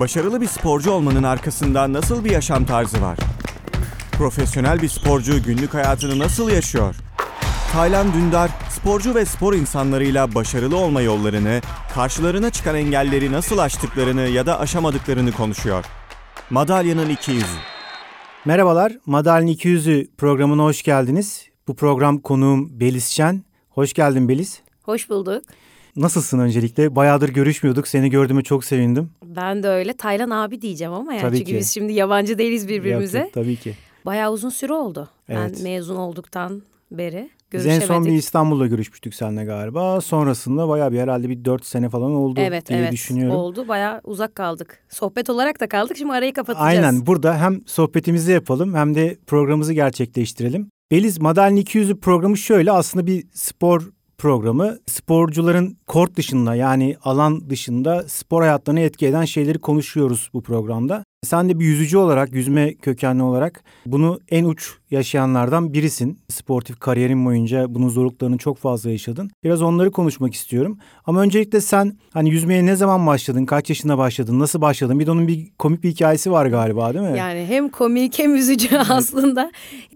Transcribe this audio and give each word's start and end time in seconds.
Başarılı 0.00 0.40
bir 0.40 0.46
sporcu 0.46 0.90
olmanın 0.90 1.22
arkasında 1.22 1.92
nasıl 1.92 2.24
bir 2.24 2.30
yaşam 2.30 2.64
tarzı 2.64 3.02
var? 3.02 3.18
Profesyonel 4.12 4.82
bir 4.82 4.88
sporcu 4.88 5.42
günlük 5.42 5.74
hayatını 5.74 6.18
nasıl 6.18 6.50
yaşıyor? 6.50 6.94
Taylan 7.72 8.12
Dündar, 8.12 8.50
sporcu 8.70 9.14
ve 9.14 9.24
spor 9.24 9.54
insanlarıyla 9.54 10.34
başarılı 10.34 10.76
olma 10.76 11.00
yollarını, 11.02 11.60
karşılarına 11.94 12.50
çıkan 12.50 12.76
engelleri 12.76 13.32
nasıl 13.32 13.58
aştıklarını 13.58 14.20
ya 14.20 14.46
da 14.46 14.60
aşamadıklarını 14.60 15.32
konuşuyor. 15.32 15.84
Madalyanın 16.50 17.08
200. 17.08 17.44
Merhabalar, 18.44 18.92
Madalyanın 19.06 19.52
200'ü 19.52 20.08
programına 20.16 20.64
hoş 20.64 20.82
geldiniz. 20.82 21.46
Bu 21.68 21.76
program 21.76 22.18
konuğum 22.18 22.80
Beliz 22.80 23.04
Şen. 23.04 23.44
Hoş 23.70 23.92
geldin 23.92 24.28
Beliz. 24.28 24.60
Hoş 24.82 25.10
bulduk. 25.10 25.42
Nasılsın 25.96 26.38
öncelikle? 26.38 26.96
Bayağıdır 26.96 27.28
görüşmüyorduk. 27.28 27.88
Seni 27.88 28.10
gördüğüme 28.10 28.42
çok 28.42 28.64
sevindim. 28.64 29.10
Ben 29.24 29.62
de 29.62 29.68
öyle. 29.68 29.92
Taylan 29.92 30.30
abi 30.30 30.62
diyeceğim 30.62 30.92
ama 30.92 31.12
yani 31.12 31.22
Tabii 31.22 31.38
çünkü 31.38 31.50
ki. 31.52 31.56
biz 31.58 31.74
şimdi 31.74 31.92
yabancı 31.92 32.38
değiliz 32.38 32.68
birbirimize. 32.68 33.18
Yok, 33.18 33.26
yok, 33.26 33.34
tabii 33.34 33.56
ki. 33.56 33.74
Bayağı 34.06 34.32
uzun 34.32 34.50
süre 34.50 34.72
oldu. 34.72 35.08
Evet. 35.28 35.54
Ben 35.56 35.62
mezun 35.62 35.96
olduktan 35.96 36.62
beri 36.90 37.30
Biz 37.52 37.66
en 37.66 37.72
görüşemedik. 37.72 37.86
son 37.86 38.04
bir 38.04 38.12
İstanbul'da 38.12 38.66
görüşmüştük 38.66 39.14
seninle 39.14 39.44
galiba. 39.44 40.00
Sonrasında 40.00 40.68
bayağı 40.68 40.92
bir 40.92 40.98
herhalde 40.98 41.28
bir 41.28 41.44
4 41.44 41.66
sene 41.66 41.88
falan 41.90 42.10
oldu 42.14 42.40
Evet 42.42 42.68
diye 42.68 42.78
evet 42.78 42.92
düşünüyorum. 42.92 43.36
oldu. 43.36 43.68
Bayağı 43.68 44.00
uzak 44.04 44.34
kaldık. 44.34 44.78
Sohbet 44.88 45.30
olarak 45.30 45.60
da 45.60 45.68
kaldık. 45.68 45.96
Şimdi 45.96 46.12
arayı 46.12 46.32
kapatacağız. 46.32 46.66
Aynen 46.68 47.06
burada 47.06 47.38
hem 47.40 47.60
sohbetimizi 47.66 48.32
yapalım 48.32 48.74
hem 48.74 48.94
de 48.94 49.18
programımızı 49.26 49.72
gerçekleştirelim. 49.72 50.70
Beliz 50.90 51.20
Madalya 51.20 51.62
200'ü 51.62 52.00
programı 52.00 52.36
şöyle 52.38 52.72
aslında 52.72 53.06
bir 53.06 53.24
spor 53.32 53.90
programı. 54.18 54.78
Sporcuların 54.86 55.76
kort 55.86 56.16
dışında 56.16 56.54
yani 56.54 56.96
alan 57.04 57.50
dışında 57.50 58.04
spor 58.08 58.42
hayatlarını 58.42 58.80
etki 58.80 59.06
eden 59.06 59.24
şeyleri 59.24 59.58
konuşuyoruz 59.58 60.30
bu 60.34 60.42
programda. 60.42 61.04
Sen 61.24 61.48
de 61.48 61.58
bir 61.58 61.64
yüzücü 61.64 61.96
olarak, 61.96 62.32
yüzme 62.32 62.74
kökenli 62.74 63.22
olarak 63.22 63.64
bunu 63.86 64.20
en 64.30 64.44
uç 64.44 64.76
yaşayanlardan 64.90 65.72
birisin. 65.72 66.18
Sportif 66.28 66.80
kariyerin 66.80 67.26
boyunca 67.26 67.74
bunun 67.74 67.88
zorluklarını 67.88 68.38
çok 68.38 68.58
fazla 68.58 68.90
yaşadın. 68.90 69.30
Biraz 69.44 69.62
onları 69.62 69.90
konuşmak 69.90 70.34
istiyorum. 70.34 70.78
Ama 71.04 71.20
öncelikle 71.20 71.60
sen 71.60 71.98
hani 72.12 72.30
yüzmeye 72.30 72.66
ne 72.66 72.76
zaman 72.76 73.06
başladın, 73.06 73.46
kaç 73.46 73.68
yaşında 73.68 73.98
başladın, 73.98 74.38
nasıl 74.38 74.60
başladın? 74.60 74.98
Bir 74.98 75.06
de 75.06 75.10
onun 75.10 75.28
bir 75.28 75.50
komik 75.58 75.82
bir 75.82 75.90
hikayesi 75.90 76.30
var 76.32 76.46
galiba 76.46 76.94
değil 76.94 77.04
mi? 77.10 77.18
Yani 77.18 77.46
hem 77.48 77.68
komik 77.68 78.18
hem 78.18 78.34
üzücü 78.34 78.76
aslında. 78.88 79.52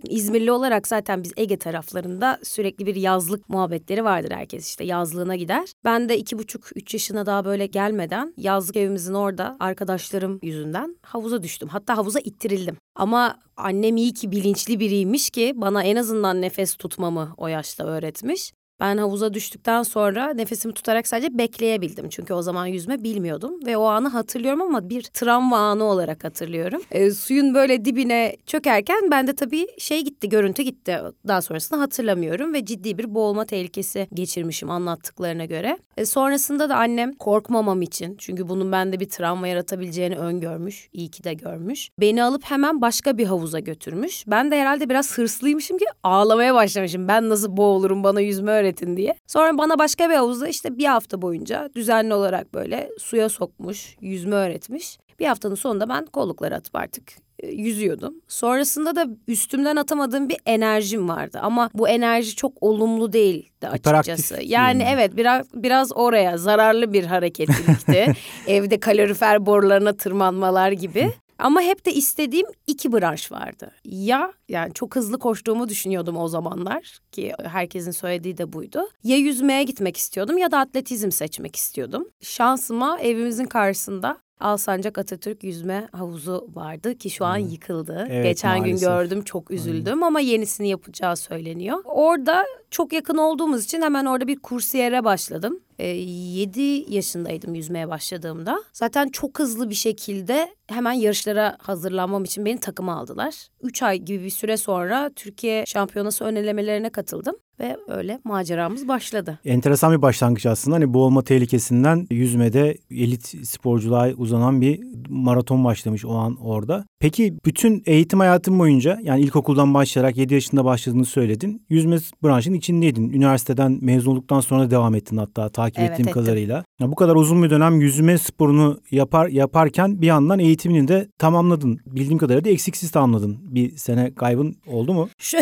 İzmirli 0.09 0.53
olarak 0.53 0.89
zaten 0.89 1.23
biz 1.25 1.33
Ege 1.37 1.57
taraflarında 1.57 2.39
sürekli 2.43 2.87
bir 2.87 2.97
yazlık 2.97 3.49
muhabbetleri 3.49 4.05
vardır 4.05 4.31
herkes 4.31 4.69
işte 4.69 4.85
yazlığına 4.85 5.37
gider. 5.37 5.69
Ben 5.85 6.09
de 6.09 6.19
iki 6.19 6.39
buçuk 6.39 6.77
üç 6.77 6.95
yaşına 6.95 7.27
daha 7.27 7.45
böyle 7.45 7.67
gelmeden 7.67 8.35
yazlık 8.37 8.77
evimizin 8.77 9.15
orada 9.15 9.57
arkadaşlarım 9.61 10.39
yüzünden 10.43 10.97
havuza 11.03 11.43
düştüm. 11.43 11.69
Hatta 11.69 11.97
havuza 11.97 12.21
ittirildim. 12.21 12.77
Ama 12.97 13.39
annem 13.57 13.97
iyi 13.97 14.15
ki 14.15 14.31
bilinçli 14.31 14.81
biriymiş 14.83 15.31
ki 15.31 15.53
bana 15.57 15.83
en 15.83 15.97
azından 15.97 16.43
nefes 16.43 16.75
tutmamı 16.77 17.35
o 17.37 17.47
yaşta 17.49 17.85
öğretmiş. 17.85 18.53
Ben 18.83 18.99
havuza 18.99 19.35
düştükten 19.35 19.83
sonra 19.83 20.35
nefesimi 20.35 20.75
tutarak 20.75 21.07
sadece 21.07 21.39
bekleyebildim. 21.39 22.09
Çünkü 22.09 22.35
o 22.35 22.43
zaman 22.43 22.67
yüzme 22.67 23.03
bilmiyordum 23.05 23.67
ve 23.67 23.77
o 23.77 23.85
anı 23.85 24.09
hatırlıyorum 24.09 24.63
ama 24.63 24.89
bir 24.89 25.03
travma 25.03 25.59
anı 25.59 25.85
olarak 25.85 26.25
hatırlıyorum. 26.25 26.83
E, 26.91 27.11
suyun 27.11 27.55
böyle 27.55 27.85
dibine 27.85 28.37
çökerken 28.47 29.11
bende 29.11 29.35
tabii 29.35 29.67
şey 29.79 30.05
gitti, 30.05 30.29
görüntü 30.29 30.63
gitti. 30.63 30.99
Daha 31.29 31.43
sonrasını 31.43 31.79
hatırlamıyorum 31.79 32.55
ve 32.55 32.65
ciddi 32.65 32.99
bir 32.99 33.15
boğulma 33.15 33.45
tehlikesi 33.45 34.09
geçirmişim 34.15 34.71
anlattıklarına 34.71 35.45
göre. 35.45 35.79
E, 35.97 36.05
sonrasında 36.05 36.69
da 36.69 36.77
annem 36.77 37.13
korkmamam 37.13 37.83
için 37.83 38.17
çünkü 38.19 38.49
bunun 38.49 38.73
bende 38.73 39.01
bir 39.01 39.09
travma 39.09 39.49
yaratabileceğini 39.49 40.17
öngörmüş. 40.17 40.89
İyi 40.93 41.11
ki 41.11 41.25
de 41.25 41.35
görmüş. 41.35 41.89
Beni 42.01 42.25
alıp 42.25 42.45
hemen 42.45 42.81
başka 42.81 43.19
bir 43.19 43.27
havuza 43.27 43.59
götürmüş. 43.59 44.25
Ben 44.27 44.51
de 44.51 44.61
herhalde 44.61 44.89
biraz 44.89 45.19
hırslıymışım 45.19 45.79
ki 45.79 45.85
ağlamaya 46.03 46.55
başlamışım. 46.55 47.09
Ben 47.09 47.29
nasıl 47.29 47.57
boğulurum 47.57 48.05
bana 48.05 48.21
yüzme 48.21 48.53
öğretin 48.73 48.97
diye. 48.97 49.15
Sonra 49.27 49.59
bana 49.59 49.79
başka 49.79 50.11
bir 50.11 50.15
havuzda 50.15 50.49
işte 50.49 50.79
bir 50.79 50.87
hafta 50.87 51.23
boyunca 51.23 51.71
düzenli 51.75 52.15
olarak 52.15 52.55
böyle 52.55 52.91
suya 52.99 53.29
sokmuş, 53.29 53.97
yüzme 54.01 54.37
öğretmiş. 54.37 54.99
Bir 55.21 55.27
haftanın 55.27 55.55
sonunda 55.55 55.89
ben 55.89 56.07
kollukları 56.07 56.55
atıp 56.55 56.77
artık 56.77 57.13
e, 57.39 57.47
yüzüyordum. 57.47 58.15
Sonrasında 58.29 58.97
da 58.97 59.07
üstümden 59.29 59.77
atamadığım 59.77 60.29
bir 60.29 60.37
enerjim 60.47 61.09
vardı 61.09 61.39
ama 61.43 61.71
bu 61.75 61.89
enerji 61.89 62.37
çok 62.37 62.53
olumlu 62.61 63.13
değildi 63.13 63.69
açıkçası. 63.69 64.39
Yani 64.43 64.87
evet 64.89 65.17
biraz 65.17 65.47
biraz 65.55 65.93
oraya 65.97 66.39
zararlı 66.39 66.93
bir 66.93 67.05
hareketlilikti. 67.05 68.07
Evde 68.47 68.81
kalorifer 68.81 69.47
borularına 69.47 69.93
tırmanmalar 69.93 70.73
gibi. 70.73 71.13
Ama 71.43 71.61
hep 71.63 71.87
de 71.87 71.93
istediğim 71.95 72.47
iki 72.67 72.93
branş 72.93 73.33
vardı. 73.33 73.71
Ya 73.85 74.33
yani 74.49 74.75
çok 74.75 74.97
hızlı 74.97 75.19
koştuğumu 75.19 75.69
düşünüyordum 75.69 76.17
o 76.17 76.29
zamanlar 76.29 76.99
ki 77.13 77.33
herkesin 77.45 77.91
söylediği 77.91 78.39
de 78.39 78.53
buydu. 78.53 78.89
Ya 79.05 79.17
yüzmeye 79.17 79.63
gitmek 79.63 79.97
istiyordum 79.97 80.39
ya 80.39 80.51
da 80.51 80.59
atletizm 80.59 81.11
seçmek 81.11 81.57
istiyordum. 81.57 82.09
Şansıma 82.21 83.01
evimizin 83.01 83.47
karşısında 83.47 84.19
Alsancak 84.43 84.99
Atatürk 84.99 85.45
Yüzme 85.45 85.89
Havuzu 85.93 86.49
vardı 86.55 86.99
ki 86.99 87.11
şu 87.11 87.25
an 87.25 87.37
yıkıldı. 87.37 88.07
Evet, 88.11 88.25
Geçen 88.25 88.59
maalesef. 88.59 88.81
gün 88.81 88.89
gördüm 88.89 89.23
çok 89.25 89.51
üzüldüm 89.51 90.03
ama 90.03 90.21
yenisini 90.21 90.69
yapacağı 90.69 91.17
söyleniyor. 91.17 91.79
Orada 91.85 92.45
çok 92.71 92.93
yakın 92.93 93.17
olduğumuz 93.17 93.65
için 93.65 93.83
hemen 93.83 94.07
orada 94.07 94.27
bir 94.27 94.39
kursiyere 94.39 95.05
başladım. 95.05 95.61
Ee, 95.79 95.87
7 95.87 96.61
yaşındaydım 96.95 97.55
yüzmeye 97.55 97.89
başladığımda. 97.89 98.63
Zaten 98.73 99.09
çok 99.09 99.39
hızlı 99.39 99.71
bir 99.71 99.75
şekilde 99.75 100.55
hemen 100.67 100.93
yarışlara 100.93 101.57
hazırlanmam 101.61 102.25
için 102.25 102.45
beni 102.45 102.61
takıma 102.61 102.97
aldılar. 102.97 103.35
3 103.63 103.83
ay 103.83 103.99
gibi 103.99 104.25
bir 104.25 104.31
süre 104.31 104.57
sonra 104.57 105.11
Türkiye 105.17 105.67
Şampiyonası 105.67 106.25
ön 106.25 106.37
elemelerine 106.37 106.91
katıldım. 106.91 107.37
Ve 107.61 107.77
öyle 107.89 108.21
maceramız 108.25 108.89
başladı. 108.89 109.39
Enteresan 109.45 109.93
bir 109.93 110.03
başlangıç 110.03 110.47
aslında. 110.47 110.77
Hani 110.77 110.95
boğulma 110.95 111.23
tehlikesinden 111.23 112.07
yüzmede 112.11 112.77
elit 112.91 113.47
sporculuğa 113.49 114.09
uzanan 114.17 114.61
bir 114.61 114.81
maraton 115.09 115.65
başlamış 115.65 116.05
o 116.05 116.11
an 116.15 116.37
orada. 116.37 116.85
Peki 117.01 117.35
bütün 117.45 117.83
eğitim 117.87 118.19
hayatın 118.19 118.59
boyunca 118.59 118.99
yani 119.03 119.21
ilkokuldan 119.21 119.75
başlayarak 119.75 120.17
7 120.17 120.35
yaşında 120.35 120.65
başladığını 120.65 121.05
söyledin. 121.05 121.63
Yüzme 121.71 121.97
branşının 122.25 122.57
içindeydin. 122.57 123.11
Üniversiteden 123.11 123.79
mezun 123.81 124.13
olduktan 124.13 124.41
sonra 124.41 124.71
devam 124.71 124.95
ettin 124.95 125.17
hatta 125.17 125.49
takip 125.49 125.79
Evet, 125.79 125.91
ettiğim 125.91 126.09
ettim. 126.09 126.23
kadarıyla. 126.23 126.65
Ya 126.81 126.91
bu 126.91 126.95
kadar 126.95 127.17
uzun 127.17 127.43
bir 127.43 127.51
dönem 127.51 127.81
yüzme 127.81 128.19
sporunu 128.19 128.81
yapar 128.91 129.29
yaparken 129.29 130.03
bir 130.03 130.07
yandan 130.07 130.39
eğitimini 130.39 130.89
de 130.89 131.09
tamamladın. 131.19 131.79
Bildiğim 131.87 132.19
kadarıyla 132.19 132.45
da 132.45 132.51
eksiksiz 132.51 132.91
tamamladın. 132.91 133.39
Bir 133.43 133.77
sene 133.77 134.15
kaybın 134.15 134.57
oldu 134.67 134.95
mu? 134.95 135.09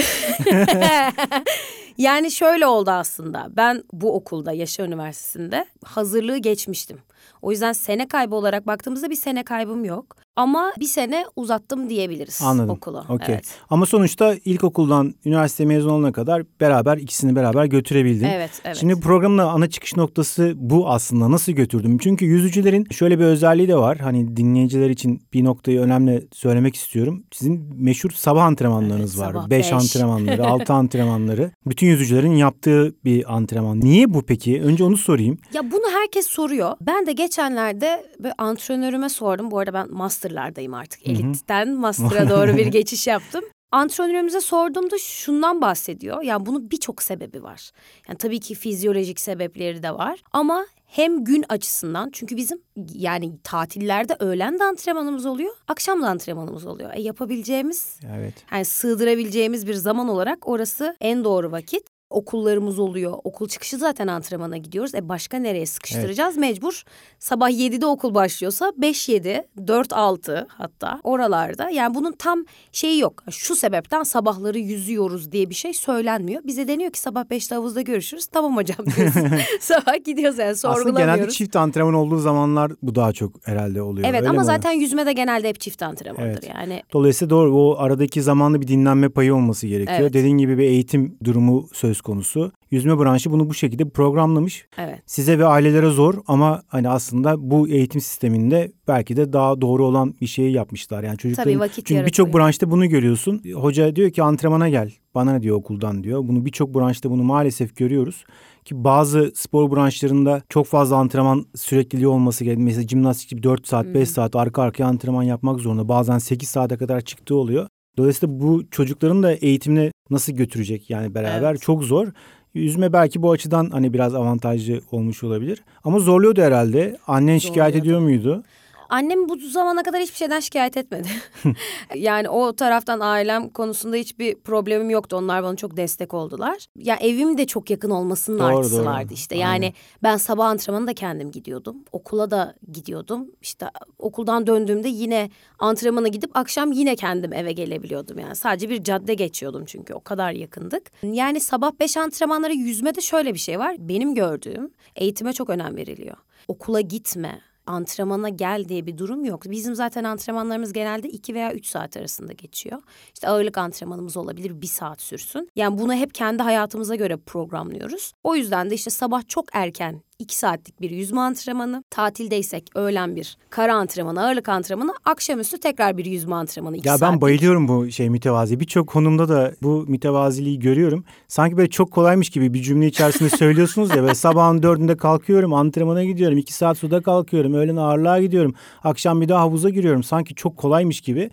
Yani 1.98 2.30
şöyle 2.30 2.66
oldu 2.66 2.90
aslında. 2.90 3.48
Ben 3.56 3.84
bu 3.92 4.14
okulda 4.14 4.52
Yaşar 4.52 4.86
Üniversitesi'nde 4.86 5.66
hazırlığı 5.84 6.38
geçmiştim. 6.38 6.98
O 7.42 7.50
yüzden 7.50 7.72
sene 7.72 8.08
kaybı 8.08 8.34
olarak 8.34 8.66
baktığımızda 8.66 9.10
bir 9.10 9.14
sene 9.16 9.42
kaybım 9.44 9.84
yok. 9.84 10.16
Ama 10.36 10.72
bir 10.80 10.84
sene 10.86 11.24
uzattım 11.36 11.88
diyebiliriz 11.88 12.42
Anladım. 12.44 12.70
okulu. 12.70 13.04
Okey. 13.08 13.34
Evet. 13.34 13.44
Ama 13.70 13.86
sonuçta 13.86 14.34
ilkokuldan 14.44 15.14
üniversite 15.24 15.64
mezun 15.64 15.90
olana 15.90 16.12
kadar 16.12 16.42
beraber 16.60 16.96
ikisini 16.96 17.36
beraber 17.36 17.64
götürebildin. 17.64 18.24
Evet, 18.24 18.50
evet. 18.64 18.76
Şimdi 18.76 19.00
programın 19.00 19.38
ana 19.38 19.70
çıkış 19.70 19.96
noktası 19.96 20.52
bu 20.56 20.88
aslında. 20.90 21.30
Nasıl 21.30 21.52
götürdüm? 21.52 21.98
Çünkü 21.98 22.24
yüzücülerin 22.24 22.86
şöyle 22.90 23.18
bir 23.18 23.24
özelliği 23.24 23.68
de 23.68 23.76
var. 23.76 23.98
Hani 23.98 24.36
dinleyiciler 24.36 24.90
için 24.90 25.22
bir 25.32 25.44
noktayı 25.44 25.80
önemli 25.80 26.28
söylemek 26.32 26.74
istiyorum. 26.76 27.24
Sizin 27.32 27.70
meşhur 27.84 28.10
sabah 28.10 28.44
antrenmanlarınız 28.44 29.14
Evet, 29.18 29.26
var. 29.28 29.32
sabah 29.32 29.50
5 29.50 29.58
beş. 29.66 29.72
antrenmanları, 29.72 30.46
6 30.46 30.72
antrenmanları. 30.72 31.50
Bütün 31.66 31.86
yüzücülerin 31.86 32.34
yaptığı 32.36 32.94
bir 33.04 33.34
antrenman. 33.34 33.80
Niye 33.80 34.14
bu 34.14 34.22
peki? 34.22 34.62
Önce 34.62 34.84
onu 34.84 34.96
sorayım. 34.96 35.38
Ya 35.54 35.72
bunu 35.72 35.90
herkes 36.00 36.26
soruyor. 36.26 36.72
Ben 36.80 37.06
de 37.06 37.12
geçenlerde 37.22 38.06
böyle 38.18 38.34
antrenörüme 38.38 39.08
sordum. 39.08 39.50
Bu 39.50 39.58
arada 39.58 39.74
ben 39.74 39.92
masterlardayım 39.94 40.74
artık. 40.74 41.08
Elitten 41.08 41.74
master'a 41.74 42.28
doğru 42.30 42.56
bir 42.56 42.66
geçiş 42.66 43.06
yaptım. 43.06 43.44
Antrenörümüze 43.72 44.40
sorduğumda 44.40 44.98
şundan 44.98 45.60
bahsediyor. 45.60 46.22
Yani 46.22 46.46
bunun 46.46 46.70
birçok 46.70 47.02
sebebi 47.02 47.42
var. 47.42 47.70
Yani 48.08 48.18
tabii 48.18 48.40
ki 48.40 48.54
fizyolojik 48.54 49.20
sebepleri 49.20 49.82
de 49.82 49.90
var. 49.90 50.22
Ama 50.32 50.66
hem 50.86 51.24
gün 51.24 51.44
açısından 51.48 52.10
çünkü 52.12 52.36
bizim 52.36 52.62
yani 52.94 53.32
tatillerde 53.44 54.16
öğlen 54.18 54.58
de 54.58 54.64
antrenmanımız 54.64 55.26
oluyor, 55.26 55.54
akşam 55.68 56.02
da 56.02 56.08
antrenmanımız 56.08 56.66
oluyor. 56.66 56.90
E 56.94 57.00
yapabileceğimiz 57.00 57.98
Evet. 58.16 58.34
yani 58.52 58.64
sığdırabileceğimiz 58.64 59.66
bir 59.66 59.74
zaman 59.74 60.08
olarak 60.08 60.48
orası 60.48 60.96
en 61.00 61.24
doğru 61.24 61.52
vakit. 61.52 61.99
Okullarımız 62.10 62.78
oluyor. 62.78 63.18
Okul 63.24 63.48
çıkışı 63.48 63.76
zaten 63.76 64.06
antrenmana 64.06 64.56
gidiyoruz. 64.56 64.94
E 64.94 65.08
başka 65.08 65.38
nereye 65.38 65.66
sıkıştıracağız? 65.66 66.34
Evet. 66.38 66.40
Mecbur 66.40 66.82
sabah 67.18 67.50
7'de 67.50 67.86
okul 67.86 68.14
başlıyorsa 68.14 68.72
5-7, 68.80 69.44
4-6 69.58 70.46
hatta 70.48 71.00
oralarda. 71.04 71.70
Yani 71.70 71.94
bunun 71.94 72.12
tam 72.12 72.44
şeyi 72.72 73.00
yok. 73.00 73.24
Şu 73.30 73.56
sebepten 73.56 74.02
sabahları 74.02 74.58
yüzüyoruz 74.58 75.32
diye 75.32 75.50
bir 75.50 75.54
şey 75.54 75.72
söylenmiyor. 75.72 76.42
Bize 76.44 76.68
deniyor 76.68 76.92
ki 76.92 77.00
sabah 77.00 77.24
5'te 77.24 77.54
havuzda 77.54 77.80
görüşürüz. 77.80 78.26
Tamam 78.26 78.56
hocam 78.56 78.86
diyoruz. 78.96 79.14
sabah 79.60 80.04
gidiyoruz 80.04 80.38
yani 80.38 80.56
sorgulamıyoruz. 80.56 80.98
Aslında 80.98 81.16
genelde 81.16 81.30
çift 81.30 81.56
antrenman 81.56 81.94
olduğu 81.94 82.18
zamanlar 82.18 82.72
bu 82.82 82.94
daha 82.94 83.12
çok 83.12 83.46
herhalde 83.48 83.82
oluyor. 83.82 84.08
Evet 84.08 84.20
Öyle 84.20 84.30
ama 84.30 84.40
mi? 84.40 84.46
zaten 84.46 84.72
yüzme 84.72 85.06
de 85.06 85.12
genelde 85.12 85.48
hep 85.48 85.60
çift 85.60 85.82
antrenmandır 85.82 86.30
evet. 86.30 86.50
yani. 86.54 86.82
Dolayısıyla 86.92 87.30
doğru 87.30 87.56
o 87.56 87.76
aradaki 87.78 88.22
zamanlı 88.22 88.60
bir 88.60 88.68
dinlenme 88.68 89.08
payı 89.08 89.34
olması 89.34 89.66
gerekiyor. 89.66 89.98
Evet. 90.00 90.12
Dediğin 90.12 90.38
gibi 90.38 90.58
bir 90.58 90.64
eğitim 90.64 91.16
durumu 91.24 91.68
söz 91.72 91.99
konusu. 92.00 92.52
Yüzme 92.70 92.98
branşı 92.98 93.30
bunu 93.30 93.50
bu 93.50 93.54
şekilde 93.54 93.88
programlamış. 93.88 94.66
Evet. 94.78 95.02
Size 95.06 95.38
ve 95.38 95.46
ailelere 95.46 95.90
zor 95.90 96.14
ama 96.26 96.62
hani 96.66 96.88
aslında 96.88 97.50
bu 97.50 97.68
eğitim 97.68 98.00
sisteminde 98.00 98.72
belki 98.88 99.16
de 99.16 99.32
daha 99.32 99.60
doğru 99.60 99.86
olan 99.86 100.14
bir 100.20 100.26
şeyi 100.26 100.52
yapmışlar. 100.52 101.04
Yani 101.04 101.18
çocukların 101.18 101.52
Tabii 101.52 101.60
vakit 101.60 101.86
çünkü 101.86 102.06
birçok 102.06 102.34
branşta 102.34 102.70
bunu 102.70 102.88
görüyorsun. 102.88 103.42
Hoca 103.54 103.96
diyor 103.96 104.10
ki 104.10 104.22
antrenmana 104.22 104.68
gel. 104.68 104.92
Bana 105.14 105.32
ne 105.32 105.42
diyor 105.42 105.56
okuldan 105.56 106.04
diyor. 106.04 106.28
Bunu 106.28 106.44
birçok 106.44 106.74
branşta 106.74 107.10
bunu 107.10 107.22
maalesef 107.22 107.76
görüyoruz. 107.76 108.24
Ki 108.64 108.84
bazı 108.84 109.32
spor 109.34 109.76
branşlarında 109.76 110.42
çok 110.48 110.66
fazla 110.66 110.96
antrenman 110.96 111.46
sürekliliği 111.54 112.08
olması 112.08 112.44
gerekiyor. 112.44 112.64
Mesela 112.64 112.88
jimnastik 112.88 113.30
gibi 113.30 113.42
4 113.42 113.68
saat, 113.68 113.86
5 113.86 113.94
hmm. 113.94 114.06
saat 114.06 114.36
arka 114.36 114.62
arkaya 114.62 114.84
antrenman 114.84 115.22
yapmak 115.22 115.60
zorunda. 115.60 115.88
Bazen 115.88 116.18
8 116.18 116.48
saate 116.48 116.76
kadar 116.76 117.00
çıktığı 117.00 117.34
oluyor. 117.34 117.68
Dolayısıyla 117.98 118.40
bu 118.40 118.70
çocukların 118.70 119.22
da 119.22 119.32
eğitimine 119.32 119.92
nasıl 120.10 120.32
götürecek 120.32 120.90
yani 120.90 121.14
beraber 121.14 121.50
evet. 121.50 121.62
çok 121.62 121.84
zor. 121.84 122.08
Yüzme 122.54 122.92
belki 122.92 123.22
bu 123.22 123.30
açıdan 123.30 123.70
hani 123.70 123.92
biraz 123.92 124.14
avantajlı 124.14 124.80
olmuş 124.90 125.22
olabilir. 125.24 125.62
Ama 125.84 125.98
zorluyordu 125.98 126.42
herhalde. 126.42 126.96
Annen 127.06 127.38
şikayet 127.38 127.76
ediyor 127.76 128.00
muydu? 128.00 128.42
Annem 128.90 129.28
bu 129.28 129.36
zamana 129.36 129.82
kadar 129.82 130.00
hiçbir 130.00 130.16
şeyden 130.16 130.40
şikayet 130.40 130.76
etmedi. 130.76 131.08
yani 131.94 132.28
o 132.28 132.52
taraftan 132.52 133.00
ailem 133.00 133.48
konusunda 133.48 133.96
hiçbir 133.96 134.34
problemim 134.34 134.90
yoktu. 134.90 135.16
Onlar 135.16 135.42
bana 135.42 135.56
çok 135.56 135.76
destek 135.76 136.14
oldular. 136.14 136.66
Ya 136.76 136.96
evim 136.96 137.38
de 137.38 137.46
çok 137.46 137.70
yakın 137.70 137.90
olmasının 137.90 138.38
doğru, 138.38 138.58
artısı 138.58 138.76
doğru. 138.76 138.84
vardı 138.84 139.12
işte. 139.14 139.36
Yani 139.36 139.50
Aynen. 139.50 139.72
ben 140.02 140.16
sabah 140.16 140.46
antrenmanı 140.46 140.86
da 140.86 140.94
kendim 140.94 141.30
gidiyordum. 141.30 141.76
Okula 141.92 142.30
da 142.30 142.54
gidiyordum. 142.72 143.30
İşte 143.42 143.66
okuldan 143.98 144.46
döndüğümde 144.46 144.88
yine 144.88 145.30
antrenmana 145.58 146.08
gidip 146.08 146.36
akşam 146.36 146.72
yine 146.72 146.96
kendim 146.96 147.32
eve 147.32 147.52
gelebiliyordum. 147.52 148.18
Yani 148.18 148.36
sadece 148.36 148.68
bir 148.68 148.84
cadde 148.84 149.14
geçiyordum 149.14 149.64
çünkü 149.66 149.94
o 149.94 150.00
kadar 150.00 150.32
yakındık. 150.32 150.82
Yani 151.02 151.40
sabah 151.40 151.72
beş 151.80 151.96
antrenmanları 151.96 152.54
yüzmede 152.54 153.00
şöyle 153.00 153.34
bir 153.34 153.38
şey 153.38 153.58
var. 153.58 153.76
Benim 153.78 154.14
gördüğüm 154.14 154.70
eğitime 154.96 155.32
çok 155.32 155.50
önem 155.50 155.76
veriliyor. 155.76 156.16
Okula 156.48 156.80
gitme, 156.80 157.40
antrenmana 157.70 158.28
gel 158.28 158.68
diye 158.68 158.86
bir 158.86 158.98
durum 158.98 159.24
yok. 159.24 159.42
Bizim 159.44 159.74
zaten 159.74 160.04
antrenmanlarımız 160.04 160.72
genelde 160.72 161.08
iki 161.08 161.34
veya 161.34 161.52
üç 161.52 161.66
saat 161.66 161.96
arasında 161.96 162.32
geçiyor. 162.32 162.82
İşte 163.14 163.28
ağırlık 163.28 163.58
antrenmanımız 163.58 164.16
olabilir 164.16 164.62
bir 164.62 164.66
saat 164.66 165.00
sürsün. 165.00 165.50
Yani 165.56 165.78
bunu 165.78 165.94
hep 165.94 166.14
kendi 166.14 166.42
hayatımıza 166.42 166.94
göre 166.94 167.16
programlıyoruz. 167.16 168.12
O 168.24 168.36
yüzden 168.36 168.70
de 168.70 168.74
işte 168.74 168.90
sabah 168.90 169.28
çok 169.28 169.44
erken 169.52 170.02
2 170.20 170.38
saatlik 170.38 170.80
bir 170.80 170.90
yüzme 170.90 171.20
antrenmanı, 171.20 171.84
tatildeysek 171.90 172.70
öğlen 172.74 173.16
bir 173.16 173.36
kara 173.50 173.74
antrenmanı, 173.74 174.22
ağırlık 174.24 174.48
antrenmanı, 174.48 174.94
akşamüstü 175.04 175.60
tekrar 175.60 175.96
bir 175.98 176.04
yüzme 176.04 176.34
antrenmanı. 176.34 176.76
Ya 176.76 176.82
ben 176.84 176.96
saatlik. 176.96 177.22
bayılıyorum 177.22 177.68
bu 177.68 177.90
şey 177.90 178.10
mütevazi. 178.10 178.60
Birçok 178.60 178.88
konumda 178.88 179.28
da 179.28 179.52
bu 179.62 179.84
mütevaziliği 179.88 180.58
görüyorum. 180.58 181.04
Sanki 181.28 181.56
böyle 181.56 181.70
çok 181.70 181.90
kolaymış 181.90 182.30
gibi 182.30 182.54
bir 182.54 182.62
cümle 182.62 182.86
içerisinde 182.86 183.28
söylüyorsunuz 183.36 183.90
ya. 183.90 184.02
Böyle 184.02 184.14
sabahın 184.14 184.62
dördünde 184.62 184.96
kalkıyorum, 184.96 185.54
antrenmana 185.54 186.04
gidiyorum, 186.04 186.38
2 186.38 186.54
saat 186.54 186.78
suda 186.78 187.02
kalkıyorum, 187.02 187.54
öğlen 187.54 187.76
ağırlığa 187.76 188.20
gidiyorum, 188.20 188.54
akşam 188.84 189.20
bir 189.20 189.28
daha 189.28 189.40
havuza 189.40 189.70
giriyorum. 189.70 190.02
Sanki 190.02 190.34
çok 190.34 190.56
kolaymış 190.56 191.00
gibi. 191.00 191.30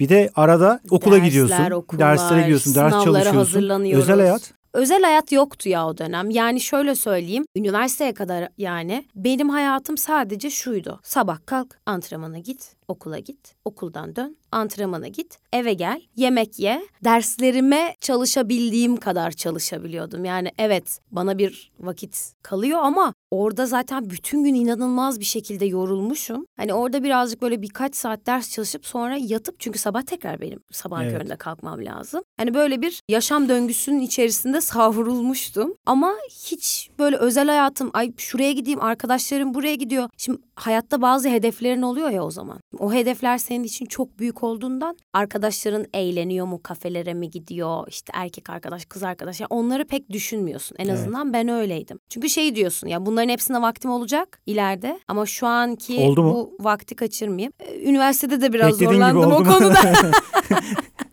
Bir 0.00 0.08
de 0.08 0.30
arada 0.34 0.80
okula 0.90 1.14
Dersler, 1.14 1.26
gidiyorsun, 1.26 1.70
okullar, 1.70 2.10
derslere 2.10 2.40
gidiyorsun, 2.40 2.74
ders 2.74 3.04
çalışıyorsun. 3.04 3.70
Özel 3.92 4.18
hayat. 4.20 4.57
Özel 4.72 5.02
hayat 5.02 5.32
yoktu 5.32 5.68
ya 5.68 5.86
o 5.86 5.98
dönem. 5.98 6.30
Yani 6.30 6.60
şöyle 6.60 6.94
söyleyeyim. 6.94 7.44
Üniversiteye 7.56 8.14
kadar 8.14 8.48
yani 8.58 9.04
benim 9.14 9.48
hayatım 9.48 9.96
sadece 9.96 10.50
şuydu. 10.50 11.00
Sabah 11.02 11.38
kalk, 11.46 11.78
antrenmana 11.86 12.38
git, 12.38 12.76
okula 12.88 13.18
git, 13.18 13.54
okuldan 13.64 14.16
dön, 14.16 14.36
antrenmana 14.52 15.08
git, 15.08 15.38
eve 15.52 15.72
gel, 15.72 16.00
yemek 16.16 16.58
ye. 16.58 16.82
Derslerime 17.04 17.94
çalışabildiğim 18.00 18.96
kadar 18.96 19.30
çalışabiliyordum. 19.30 20.24
Yani 20.24 20.50
evet 20.58 21.00
bana 21.10 21.38
bir 21.38 21.72
vakit 21.80 22.32
kalıyor 22.42 22.78
ama 22.82 23.14
orada 23.30 23.66
zaten 23.66 24.10
bütün 24.10 24.44
gün 24.44 24.54
inanılmaz 24.54 25.20
bir 25.20 25.24
şekilde 25.24 25.66
yorulmuşum. 25.66 26.46
Hani 26.56 26.74
orada 26.74 27.02
birazcık 27.02 27.42
böyle 27.42 27.62
birkaç 27.62 27.96
saat 27.96 28.26
ders 28.26 28.50
çalışıp 28.50 28.86
sonra 28.86 29.16
yatıp 29.20 29.60
çünkü 29.60 29.78
sabah 29.78 30.02
tekrar 30.02 30.40
benim 30.40 30.60
sabah 30.70 31.02
evet. 31.02 31.12
köründe 31.12 31.36
kalkmam 31.36 31.84
lazım. 31.84 32.22
Hani 32.36 32.54
böyle 32.54 32.82
bir 32.82 33.02
yaşam 33.08 33.48
döngüsünün 33.48 34.00
içerisinde 34.00 34.60
savrulmuştum. 34.60 35.74
Ama 35.86 36.14
hiç 36.30 36.90
böyle 36.98 37.16
özel 37.16 37.48
hayatım 37.48 37.90
ay 37.92 38.12
şuraya 38.16 38.52
gideyim 38.52 38.82
arkadaşlarım 38.82 39.54
buraya 39.54 39.74
gidiyor. 39.74 40.08
Şimdi 40.16 40.38
hayatta 40.54 41.02
bazı 41.02 41.28
hedeflerin 41.28 41.82
oluyor 41.82 42.10
ya 42.10 42.24
o 42.24 42.30
zaman. 42.30 42.60
O 42.78 42.92
hedefler 42.92 43.38
senin 43.38 43.64
için 43.64 43.86
çok 43.86 44.18
büyük 44.18 44.42
olduğundan 44.42 44.96
arkadaşların 45.12 45.86
eğleniyor 45.94 46.46
mu, 46.46 46.60
kafelere 46.62 47.14
mi 47.14 47.30
gidiyor, 47.30 47.86
işte 47.88 48.12
erkek 48.14 48.50
arkadaş, 48.50 48.84
kız 48.84 49.02
arkadaş. 49.02 49.40
Yani 49.40 49.48
onları 49.50 49.84
pek 49.84 50.10
düşünmüyorsun. 50.10 50.76
En 50.78 50.84
evet. 50.84 50.98
azından 50.98 51.32
ben 51.32 51.48
öyleydim. 51.48 51.98
Çünkü 52.08 52.28
şey 52.28 52.54
diyorsun 52.54 52.88
ya 52.88 53.06
bunların 53.06 53.28
hepsine 53.28 53.62
vaktim 53.62 53.90
olacak 53.90 54.40
ileride 54.46 55.00
ama 55.08 55.26
şu 55.26 55.46
anki 55.46 55.96
Oldu 55.98 56.22
mu? 56.22 56.34
bu 56.34 56.64
vakti 56.64 56.96
kaçırmayayım. 56.96 57.52
Ee, 57.60 57.88
üniversitede 57.90 58.40
de 58.40 58.52
biraz 58.52 58.72
Beklediğin 58.72 58.90
zorlandım 58.90 59.32
o 59.32 59.44
konuda. 59.44 59.78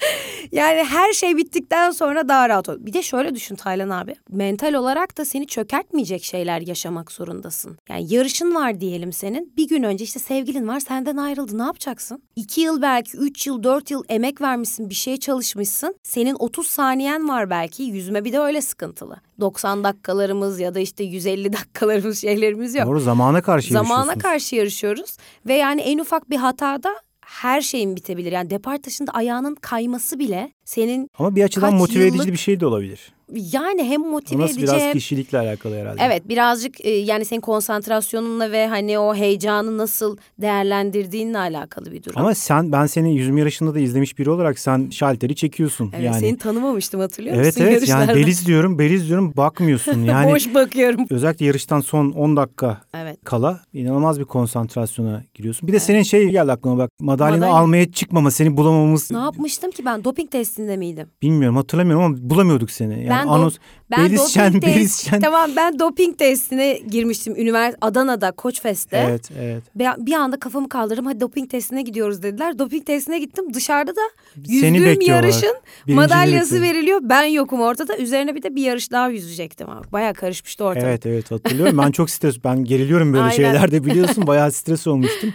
yani 0.51 0.83
her 0.83 1.13
şey 1.13 1.37
bittikten 1.37 1.91
sonra 1.91 2.29
daha 2.29 2.49
rahat 2.49 2.69
ol. 2.69 2.75
Bir 2.79 2.93
de 2.93 3.01
şöyle 3.01 3.35
düşün 3.35 3.55
Taylan 3.55 3.89
abi. 3.89 4.15
Mental 4.29 4.73
olarak 4.73 5.17
da 5.17 5.25
seni 5.25 5.47
çökertmeyecek 5.47 6.23
şeyler 6.23 6.61
yaşamak 6.61 7.11
zorundasın. 7.11 7.77
Yani 7.89 8.13
yarışın 8.13 8.55
var 8.55 8.79
diyelim 8.79 9.13
senin. 9.13 9.53
Bir 9.57 9.67
gün 9.67 9.83
önce 9.83 10.03
işte 10.03 10.19
sevgilin 10.19 10.67
var 10.67 10.79
senden 10.79 11.17
ayrıldı. 11.17 11.57
Ne 11.57 11.63
yapacaksın? 11.63 12.23
İki 12.35 12.61
yıl 12.61 12.81
belki, 12.81 13.17
üç 13.17 13.47
yıl, 13.47 13.63
dört 13.63 13.91
yıl 13.91 14.03
emek 14.09 14.41
vermişsin. 14.41 14.89
Bir 14.89 14.95
şeye 14.95 15.17
çalışmışsın. 15.17 15.95
Senin 16.03 16.35
30 16.39 16.67
saniyen 16.67 17.29
var 17.29 17.49
belki. 17.49 17.83
Yüzme 17.83 18.25
bir 18.25 18.33
de 18.33 18.39
öyle 18.39 18.61
sıkıntılı. 18.61 19.17
90 19.39 19.83
dakikalarımız 19.83 20.59
ya 20.59 20.75
da 20.75 20.79
işte 20.79 21.03
150 21.03 21.53
dakikalarımız 21.53 22.21
şeylerimiz 22.21 22.75
yok. 22.75 22.87
Doğru 22.87 22.99
zamana 22.99 23.41
karşı 23.41 23.73
Zamana 23.73 24.15
karşı 24.15 24.55
yarışıyoruz. 24.55 25.17
Ve 25.45 25.53
yani 25.53 25.81
en 25.81 25.97
ufak 25.97 26.29
bir 26.29 26.37
hatada 26.37 26.95
her 27.25 27.61
şeyin 27.61 27.95
bitebilir. 27.95 28.31
Yani 28.31 28.49
depar 28.49 28.77
taşında 28.77 29.11
ayağının 29.11 29.55
kayması 29.55 30.19
bile 30.19 30.51
senin 30.65 31.09
Ama 31.17 31.35
bir 31.35 31.43
açıdan 31.43 31.73
motive 31.75 32.03
yıllık... 32.03 32.15
edici 32.15 32.31
bir 32.31 32.37
şey 32.37 32.59
de 32.59 32.65
olabilir. 32.65 33.13
Yani 33.33 33.83
hem 33.83 34.01
motive 34.01 34.43
edici. 34.43 34.65
Nasıl 34.65 34.75
biraz 34.75 34.93
kişilikle 34.93 35.37
alakalı 35.37 35.75
herhalde. 35.75 36.01
Evet 36.03 36.29
birazcık 36.29 36.85
e, 36.85 36.89
yani 36.89 37.25
senin 37.25 37.41
konsantrasyonunla 37.41 38.51
ve 38.51 38.67
hani 38.67 38.99
o 38.99 39.15
heyecanı 39.15 39.77
nasıl 39.77 40.17
değerlendirdiğinle 40.41 41.37
alakalı 41.37 41.91
bir 41.91 42.03
durum. 42.03 42.21
Ama 42.21 42.35
sen 42.35 42.71
ben 42.71 42.85
seni 42.85 43.15
yüzüm 43.15 43.37
yarışında 43.37 43.75
da 43.75 43.79
izlemiş 43.79 44.17
biri 44.17 44.29
olarak 44.29 44.59
sen 44.59 44.89
şalteri 44.89 45.35
çekiyorsun. 45.35 45.91
Evet 45.93 46.05
yani. 46.05 46.19
seni 46.19 46.37
tanımamıştım 46.37 46.99
hatırlıyor 46.99 47.35
evet, 47.35 47.45
musun 47.45 47.61
Evet 47.61 47.77
evet 47.77 47.89
yani 47.89 48.15
beliz 48.15 48.47
diyorum 48.47 48.79
beliz 48.79 49.07
diyorum 49.07 49.33
bakmıyorsun. 49.37 49.95
Yani 50.05 50.31
Boş 50.31 50.53
bakıyorum. 50.53 51.05
Özellikle 51.09 51.45
yarıştan 51.45 51.79
son 51.79 52.11
10 52.11 52.37
dakika 52.37 52.81
evet. 52.93 53.17
kala 53.23 53.59
inanılmaz 53.73 54.19
bir 54.19 54.25
konsantrasyona 54.25 55.23
giriyorsun. 55.33 55.67
Bir 55.67 55.73
de 55.73 55.77
evet. 55.77 55.85
senin 55.85 56.03
şey 56.03 56.29
geldi 56.29 56.51
aklıma 56.51 56.77
bak 56.77 56.91
madalyonu 56.99 57.39
Madalya. 57.39 57.55
almaya 57.55 57.91
çıkmama 57.91 58.31
seni 58.31 58.57
bulamamız. 58.57 59.11
Ne 59.11 59.17
yapmıştım 59.17 59.71
ki 59.71 59.85
ben 59.85 60.03
doping 60.03 60.31
testinde 60.31 60.77
miydim? 60.77 61.07
Bilmiyorum 61.21 61.55
hatırlamıyorum 61.55 62.05
ama 62.05 62.15
bulamıyorduk 62.19 62.71
seni. 62.71 62.93
Yani 62.93 63.14
ben 63.15 63.27
anons, 63.27 63.57
ben 63.91 64.05
Beliz 64.05 64.33
Şen, 64.33 64.61
Beliz 64.61 65.01
Şen. 65.01 65.19
Tamam 65.21 65.51
ben 65.55 65.79
doping 65.79 66.17
testine 66.17 66.79
girmiştim 66.89 67.35
üniversite 67.35 67.77
Adana'da 67.81 68.31
Koçfest'te. 68.31 68.97
Evet 68.97 69.29
evet. 69.39 69.63
Bir, 69.75 70.05
bir 70.05 70.13
anda 70.13 70.39
kafamı 70.39 70.69
kaldırdım 70.69 71.05
hadi 71.05 71.19
doping 71.19 71.49
testine 71.49 71.81
gidiyoruz 71.81 72.23
dediler. 72.23 72.59
Doping 72.59 72.85
testine 72.85 73.19
gittim 73.19 73.53
dışarıda 73.53 73.95
da 73.95 74.01
yüzdüğüm 74.35 75.01
yarışın 75.01 75.55
Birinci 75.87 75.95
madalyası 75.95 76.55
birlikte. 76.55 76.69
veriliyor. 76.69 76.99
Ben 77.03 77.23
yokum 77.23 77.61
ortada 77.61 77.97
üzerine 77.97 78.35
bir 78.35 78.43
de 78.43 78.55
bir 78.55 78.63
yarış 78.63 78.91
daha 78.91 79.09
yüzecektim 79.09 79.69
abi. 79.69 79.91
Baya 79.91 80.13
karışmıştı 80.13 80.63
ortada. 80.63 80.85
Evet 80.89 81.05
evet 81.05 81.31
hatırlıyorum 81.31 81.77
ben 81.77 81.91
çok 81.91 82.09
stres 82.09 82.43
ben 82.43 82.63
geriliyorum 82.63 83.13
böyle 83.13 83.23
Aynen. 83.23 83.35
şeylerde 83.35 83.85
biliyorsun 83.85 84.27
bayağı 84.27 84.51
stres 84.51 84.87
olmuştum. 84.87 85.33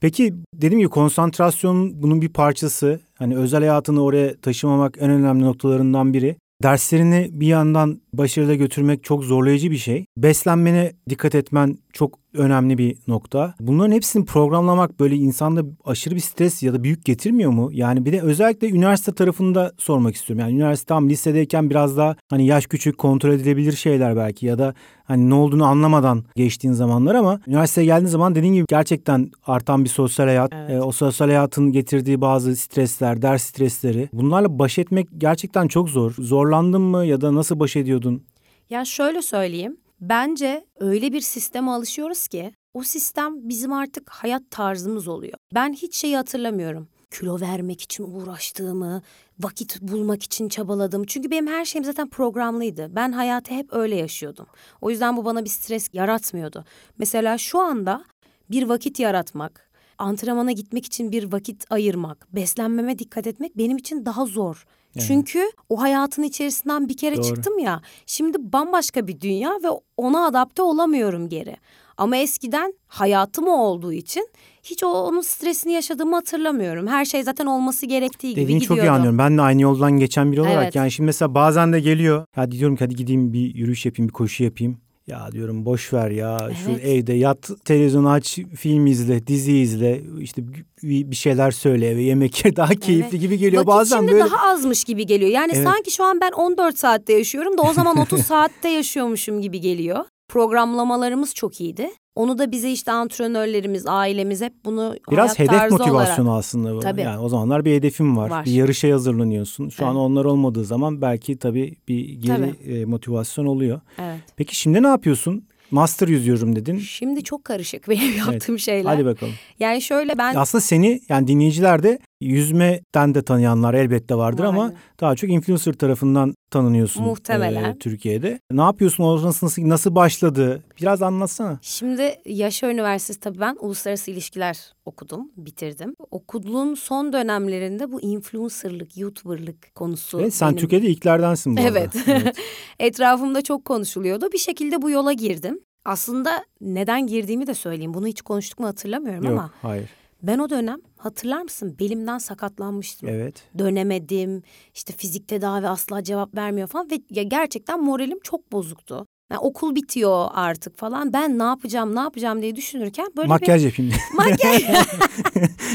Peki 0.00 0.34
dedim 0.54 0.80
ki 0.80 0.86
konsantrasyon 0.86 2.02
bunun 2.02 2.22
bir 2.22 2.28
parçası. 2.28 3.00
Hani 3.18 3.36
özel 3.36 3.60
hayatını 3.60 4.02
oraya 4.02 4.36
taşımamak 4.36 4.96
en 5.00 5.10
önemli 5.10 5.44
noktalarından 5.44 6.12
biri. 6.14 6.36
Derslerini 6.62 7.28
bir 7.32 7.46
yandan 7.46 8.00
başarılı 8.12 8.54
götürmek 8.54 9.04
çok 9.04 9.24
zorlayıcı 9.24 9.70
bir 9.70 9.76
şey. 9.76 10.04
Beslenmene 10.16 10.92
dikkat 11.08 11.34
etmen 11.34 11.78
çok 11.92 12.18
önemli 12.38 12.78
bir 12.78 12.96
nokta. 13.08 13.54
Bunların 13.60 13.92
hepsini 13.92 14.24
programlamak 14.24 15.00
böyle 15.00 15.16
insanda 15.16 15.62
aşırı 15.84 16.14
bir 16.14 16.20
stres 16.20 16.62
ya 16.62 16.72
da 16.72 16.84
büyük 16.84 17.04
getirmiyor 17.04 17.50
mu? 17.50 17.70
Yani 17.72 18.04
bir 18.04 18.12
de 18.12 18.20
özellikle 18.20 18.70
üniversite 18.70 19.12
tarafında 19.12 19.72
sormak 19.78 20.14
istiyorum. 20.14 20.40
Yani 20.40 20.54
üniversite 20.54 20.86
tam 20.86 21.08
lisedeyken 21.08 21.70
biraz 21.70 21.96
daha 21.96 22.16
hani 22.30 22.46
yaş 22.46 22.66
küçük 22.66 22.98
kontrol 22.98 23.30
edilebilir 23.30 23.72
şeyler 23.72 24.16
belki 24.16 24.46
ya 24.46 24.58
da 24.58 24.74
hani 25.04 25.30
ne 25.30 25.34
olduğunu 25.34 25.64
anlamadan 25.64 26.24
geçtiğin 26.36 26.74
zamanlar 26.74 27.14
ama 27.14 27.40
üniversiteye 27.46 27.84
geldiğin 27.84 28.10
zaman 28.10 28.34
dediğin 28.34 28.54
gibi 28.54 28.64
gerçekten 28.68 29.30
artan 29.46 29.84
bir 29.84 29.88
sosyal 29.88 30.26
hayat, 30.26 30.52
evet. 30.54 30.70
e, 30.70 30.80
o 30.80 30.92
sosyal 30.92 31.28
hayatın 31.28 31.72
getirdiği 31.72 32.20
bazı 32.20 32.56
stresler, 32.56 33.22
ders 33.22 33.42
stresleri 33.42 34.08
bunlarla 34.12 34.58
baş 34.58 34.78
etmek 34.78 35.08
gerçekten 35.18 35.68
çok 35.68 35.88
zor. 35.88 36.14
Zorlandın 36.18 36.82
mı 36.82 37.06
ya 37.06 37.20
da 37.20 37.34
nasıl 37.34 37.60
baş 37.60 37.76
ediyordun? 37.76 38.22
Ya 38.70 38.84
şöyle 38.84 39.22
söyleyeyim. 39.22 39.76
Bence 40.00 40.66
öyle 40.80 41.12
bir 41.12 41.20
sisteme 41.20 41.70
alışıyoruz 41.70 42.28
ki 42.28 42.52
o 42.74 42.82
sistem 42.82 43.48
bizim 43.48 43.72
artık 43.72 44.10
hayat 44.10 44.42
tarzımız 44.50 45.08
oluyor. 45.08 45.34
Ben 45.54 45.72
hiç 45.72 45.96
şeyi 45.96 46.16
hatırlamıyorum. 46.16 46.88
Kilo 47.10 47.40
vermek 47.40 47.80
için 47.80 48.04
uğraştığımı, 48.04 49.02
vakit 49.40 49.82
bulmak 49.82 50.22
için 50.22 50.48
çabaladım. 50.48 51.04
Çünkü 51.04 51.30
benim 51.30 51.46
her 51.46 51.64
şeyim 51.64 51.84
zaten 51.84 52.08
programlıydı. 52.08 52.96
Ben 52.96 53.12
hayatı 53.12 53.54
hep 53.54 53.72
öyle 53.72 53.96
yaşıyordum. 53.96 54.46
O 54.80 54.90
yüzden 54.90 55.16
bu 55.16 55.24
bana 55.24 55.44
bir 55.44 55.50
stres 55.50 55.88
yaratmıyordu. 55.92 56.64
Mesela 56.98 57.38
şu 57.38 57.58
anda 57.58 58.04
bir 58.50 58.62
vakit 58.62 59.00
yaratmak, 59.00 59.67
antrenmana 59.98 60.52
gitmek 60.52 60.86
için 60.86 61.12
bir 61.12 61.32
vakit 61.32 61.64
ayırmak, 61.70 62.34
beslenmeme 62.34 62.98
dikkat 62.98 63.26
etmek 63.26 63.58
benim 63.58 63.76
için 63.76 64.04
daha 64.04 64.26
zor. 64.26 64.66
Evet. 64.96 65.06
Çünkü 65.08 65.50
o 65.68 65.80
hayatın 65.80 66.22
içerisinden 66.22 66.88
bir 66.88 66.96
kere 66.96 67.16
Doğru. 67.16 67.24
çıktım 67.24 67.58
ya. 67.58 67.82
Şimdi 68.06 68.52
bambaşka 68.52 69.06
bir 69.06 69.20
dünya 69.20 69.50
ve 69.64 69.68
ona 69.96 70.26
adapte 70.26 70.62
olamıyorum 70.62 71.28
geri. 71.28 71.56
Ama 71.96 72.16
eskiden 72.16 72.74
hayatım 72.86 73.48
o 73.48 73.56
olduğu 73.56 73.92
için 73.92 74.28
hiç 74.62 74.84
o, 74.84 74.88
onun 74.88 75.20
stresini 75.20 75.72
yaşadığımı 75.72 76.14
hatırlamıyorum. 76.14 76.86
Her 76.86 77.04
şey 77.04 77.22
zaten 77.22 77.46
olması 77.46 77.86
gerektiği 77.86 78.36
Dediğini 78.36 78.46
gibi 78.46 78.60
gidiyordu. 78.60 78.80
çok 78.80 78.88
iyi 78.88 78.90
anlıyorum. 78.90 79.18
Ben 79.18 79.38
de 79.38 79.42
aynı 79.42 79.62
yoldan 79.62 79.92
geçen 79.92 80.32
biri 80.32 80.40
olarak 80.40 80.62
evet. 80.62 80.74
yani 80.74 80.90
şimdi 80.90 81.06
mesela 81.06 81.34
bazen 81.34 81.72
de 81.72 81.80
geliyor. 81.80 82.24
Hadi 82.34 82.58
diyorum 82.58 82.76
ki 82.76 82.84
hadi 82.84 82.96
gideyim 82.96 83.32
bir 83.32 83.54
yürüyüş 83.54 83.86
yapayım, 83.86 84.08
bir 84.08 84.12
koşu 84.12 84.44
yapayım. 84.44 84.78
Ya 85.08 85.32
diyorum 85.32 85.64
boş 85.64 85.92
ver 85.92 86.10
ya 86.10 86.38
evet. 86.46 86.56
şu 86.64 86.70
evde 86.70 87.12
yat 87.12 87.50
televizyon 87.64 88.04
aç 88.04 88.38
film 88.56 88.86
izle 88.86 89.26
dizi 89.26 89.56
izle 89.56 90.02
işte 90.20 90.42
bir 90.82 91.16
şeyler 91.16 91.50
söyle 91.50 91.96
ve 91.96 92.02
yemek 92.02 92.44
ye 92.44 92.56
daha 92.56 92.74
keyifli 92.74 93.08
evet. 93.10 93.20
gibi 93.20 93.38
geliyor 93.38 93.66
Vakit 93.66 93.78
bazen 93.78 93.96
şimdi 93.96 94.12
böyle. 94.12 94.24
daha 94.24 94.50
azmış 94.50 94.84
gibi 94.84 95.06
geliyor 95.06 95.30
yani 95.30 95.52
evet. 95.54 95.64
sanki 95.64 95.90
şu 95.90 96.04
an 96.04 96.20
ben 96.20 96.30
14 96.30 96.78
saatte 96.78 97.12
yaşıyorum 97.12 97.58
da 97.58 97.62
o 97.62 97.72
zaman 97.72 97.96
30 97.96 98.20
saatte 98.26 98.68
yaşıyormuşum 98.68 99.42
gibi 99.42 99.60
geliyor. 99.60 100.04
Programlamalarımız 100.28 101.34
çok 101.34 101.60
iyiydi. 101.60 101.90
Onu 102.14 102.38
da 102.38 102.52
bize 102.52 102.70
işte 102.70 102.92
antrenörlerimiz, 102.92 103.86
ailemiz 103.86 104.40
hep 104.40 104.52
bunu 104.64 104.96
Biraz 105.10 105.38
hedef 105.38 105.70
motivasyonu 105.70 106.28
olarak. 106.28 106.38
aslında 106.38 106.74
bu. 106.74 106.80
Tabii. 106.80 107.00
Yani 107.00 107.18
o 107.18 107.28
zamanlar 107.28 107.64
bir 107.64 107.74
hedefim 107.74 108.16
var. 108.16 108.30
var. 108.30 108.44
Bir 108.44 108.50
yarışa 108.50 108.92
hazırlanıyorsun. 108.92 109.68
Şu 109.68 109.82
evet. 109.82 109.90
an 109.90 109.96
onlar 109.96 110.24
olmadığı 110.24 110.64
zaman 110.64 111.02
belki 111.02 111.38
tabii 111.38 111.76
bir 111.88 112.08
geri 112.08 112.54
tabii. 112.58 112.72
E, 112.72 112.84
motivasyon 112.84 113.46
oluyor. 113.46 113.80
Evet. 113.98 114.20
Peki 114.36 114.56
şimdi 114.56 114.82
ne 114.82 114.86
yapıyorsun? 114.86 115.44
Master 115.70 116.08
yüzüyorum 116.08 116.56
dedin. 116.56 116.78
Şimdi 116.78 117.24
çok 117.24 117.44
karışık 117.44 117.88
benim 117.88 118.16
yaptığım 118.18 118.54
evet. 118.54 118.60
şeyler. 118.60 118.90
Hadi 118.90 119.04
bakalım. 119.04 119.34
Yani 119.60 119.82
şöyle 119.82 120.18
ben... 120.18 120.34
Aslında 120.34 120.62
seni 120.62 121.00
yani 121.08 121.28
dinleyiciler 121.28 121.82
de 121.82 121.98
yüzmeden 122.20 123.14
de 123.14 123.22
tanıyanlar 123.22 123.74
elbette 123.74 124.14
vardır 124.14 124.44
Aynen. 124.44 124.54
ama 124.54 124.72
daha 125.00 125.16
çok 125.16 125.30
influencer 125.30 125.72
tarafından 125.72 126.34
tanınıyorsun. 126.50 127.04
Muhtemelen. 127.04 127.64
E, 127.64 127.78
Türkiye'de. 127.78 128.40
Ne 128.50 128.62
yapıyorsun? 128.62 129.04
O 129.04 129.22
nasıl, 129.22 129.68
nasıl 129.68 129.94
başladı? 129.94 130.62
Biraz 130.80 131.02
anlatsana. 131.02 131.58
Şimdi 131.62 132.14
Yaşa 132.26 132.70
Üniversitesi 132.70 133.20
tabii 133.20 133.40
ben 133.40 133.56
uluslararası 133.60 134.10
ilişkiler 134.10 134.58
okudum, 134.84 135.30
bitirdim. 135.36 135.94
Okulun 136.10 136.74
son 136.74 137.12
dönemlerinde 137.12 137.92
bu 137.92 138.00
influencerlık, 138.00 138.96
youtuberlık 138.96 139.74
konusu. 139.74 140.20
Evet, 140.20 140.34
sen 140.34 140.48
benim... 140.48 140.60
Türkiye'de 140.60 140.86
ilklerdensin 140.86 141.56
bu 141.56 141.60
evet. 141.60 141.96
arada. 141.96 142.12
Evet. 142.12 142.36
Etrafımda 142.78 143.42
çok 143.42 143.64
konuşuluyordu. 143.64 144.32
Bir 144.32 144.38
şekilde 144.38 144.82
bu 144.82 144.90
yola 144.90 145.12
girdim. 145.12 145.60
Aslında 145.84 146.44
neden 146.60 147.06
girdiğimi 147.06 147.46
de 147.46 147.54
söyleyeyim. 147.54 147.94
Bunu 147.94 148.06
hiç 148.06 148.22
konuştuk 148.22 148.60
mu 148.60 148.66
hatırlamıyorum 148.66 149.24
Yok, 149.24 149.32
ama. 149.32 149.50
hayır. 149.62 149.90
Ben 150.22 150.38
o 150.38 150.50
dönem 150.50 150.78
hatırlar 150.96 151.42
mısın 151.42 151.76
belimden 151.80 152.18
sakatlanmıştım. 152.18 153.08
Evet. 153.08 153.42
Dönemedim. 153.58 154.42
İşte 154.74 154.92
fizik 154.92 155.28
tedavi 155.28 155.68
asla 155.68 156.02
cevap 156.04 156.36
vermiyor 156.36 156.68
falan 156.68 156.90
ve 156.90 157.00
ya 157.10 157.22
gerçekten 157.22 157.80
moralim 157.80 158.18
çok 158.22 158.52
bozuktu. 158.52 159.06
Yani 159.30 159.38
okul 159.40 159.74
bitiyor 159.74 160.28
artık 160.32 160.78
falan. 160.78 161.12
Ben 161.12 161.38
ne 161.38 161.42
yapacağım, 161.42 161.94
ne 161.96 162.00
yapacağım 162.00 162.42
diye 162.42 162.56
düşünürken 162.56 163.06
böyle 163.16 163.28
Makyaj 163.28 163.60
bir... 163.60 163.66
yapayım. 163.66 163.92
Makyaj. 164.14 164.62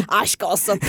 Aşk 0.07 0.43
olsun. 0.43 0.79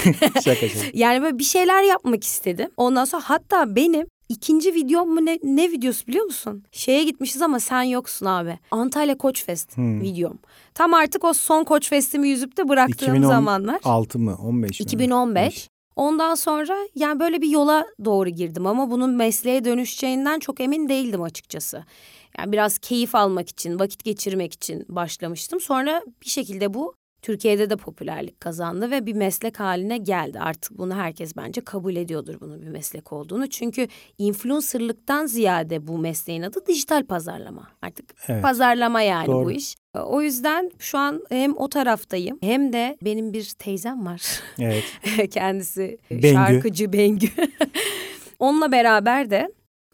şaka 0.45 0.69
şaka. 0.69 0.87
Yani 0.95 1.23
böyle 1.23 1.39
bir 1.39 1.45
şeyler 1.45 1.83
yapmak 1.83 2.25
istedim. 2.25 2.71
Ondan 2.77 3.05
sonra 3.05 3.23
hatta 3.27 3.77
benim 3.77 4.07
İkinci 4.29 4.75
videom 4.75 5.15
mu 5.15 5.25
ne, 5.25 5.39
ne 5.43 5.71
videosu 5.71 6.07
biliyor 6.07 6.25
musun? 6.25 6.65
Şeye 6.73 7.05
gitmişiz 7.05 7.43
ama 7.43 7.61
sen 7.61 7.83
yoksun 7.83 8.27
abi. 8.27 8.59
Antalya 8.71 9.19
Koç 9.19 9.45
Fest 9.45 9.77
hmm. 9.77 10.01
videom. 10.01 10.39
Tam 10.75 10.95
artık 10.95 11.25
o 11.25 11.33
son 11.33 11.65
Koç 11.65 11.89
Fest'imi 11.89 12.29
yüzüp 12.29 12.57
de 12.57 12.69
bıraktığım 12.69 13.15
2010, 13.15 13.29
zamanlar. 13.29 13.77
2016 13.77 14.19
mı 14.19 14.37
15 14.43 14.81
mi? 14.81 14.85
2015. 14.85 15.69
Ondan 15.97 16.35
sonra 16.35 16.77
yani 16.95 17.21
böyle 17.21 17.43
bir 17.43 17.49
yola 17.49 17.87
doğru 18.05 18.29
girdim 18.29 18.67
ama 18.67 18.91
bunun 18.91 19.11
mesleğe 19.11 19.65
dönüşeceğinden 19.65 20.39
çok 20.39 20.61
emin 20.61 20.89
değildim 20.89 21.23
açıkçası. 21.23 21.85
Yani 22.39 22.53
biraz 22.53 22.79
keyif 22.79 23.15
almak 23.15 23.49
için, 23.49 23.79
vakit 23.79 24.05
geçirmek 24.05 24.53
için 24.53 24.87
başlamıştım. 24.89 25.61
Sonra 25.61 26.03
bir 26.25 26.31
şekilde 26.31 26.75
bu 26.75 26.95
Türkiye'de 27.25 27.71
de 27.71 27.77
popülerlik 27.77 28.41
kazandı 28.41 28.91
ve 28.91 29.07
bir 29.07 29.13
meslek 29.13 29.61
haline 29.61 29.99
geldi. 29.99 30.41
Artık 30.41 30.79
bunu 30.79 30.95
herkes 30.95 31.37
bence 31.37 31.61
kabul 31.61 31.97
ediyordur 31.97 32.41
bunun 32.41 32.63
bir 32.63 32.69
meslek 32.69 33.13
olduğunu. 33.13 33.47
Çünkü 33.47 33.89
influencerlıktan 34.19 35.27
ziyade 35.27 35.87
bu 35.87 35.99
mesleğin 35.99 36.43
adı 36.43 36.67
dijital 36.67 37.07
pazarlama. 37.07 37.69
Artık 37.83 38.15
evet. 38.29 38.43
pazarlama 38.43 39.03
yani 39.03 39.27
Doğru. 39.27 39.45
bu 39.45 39.51
iş. 39.51 39.77
O 39.95 40.23
yüzden 40.23 40.71
şu 40.79 40.99
an 40.99 41.23
hem 41.29 41.57
o 41.57 41.69
taraftayım 41.69 42.39
hem 42.41 42.73
de 42.73 42.97
benim 43.03 43.33
bir 43.33 43.45
teyzem 43.59 44.07
var. 44.07 44.23
Evet. 44.59 44.85
Kendisi 45.31 45.99
Bengü. 46.11 46.33
şarkıcı 46.33 46.93
Bengü. 46.93 47.29
Onunla 48.39 48.73
beraber 48.73 49.31
de 49.31 49.49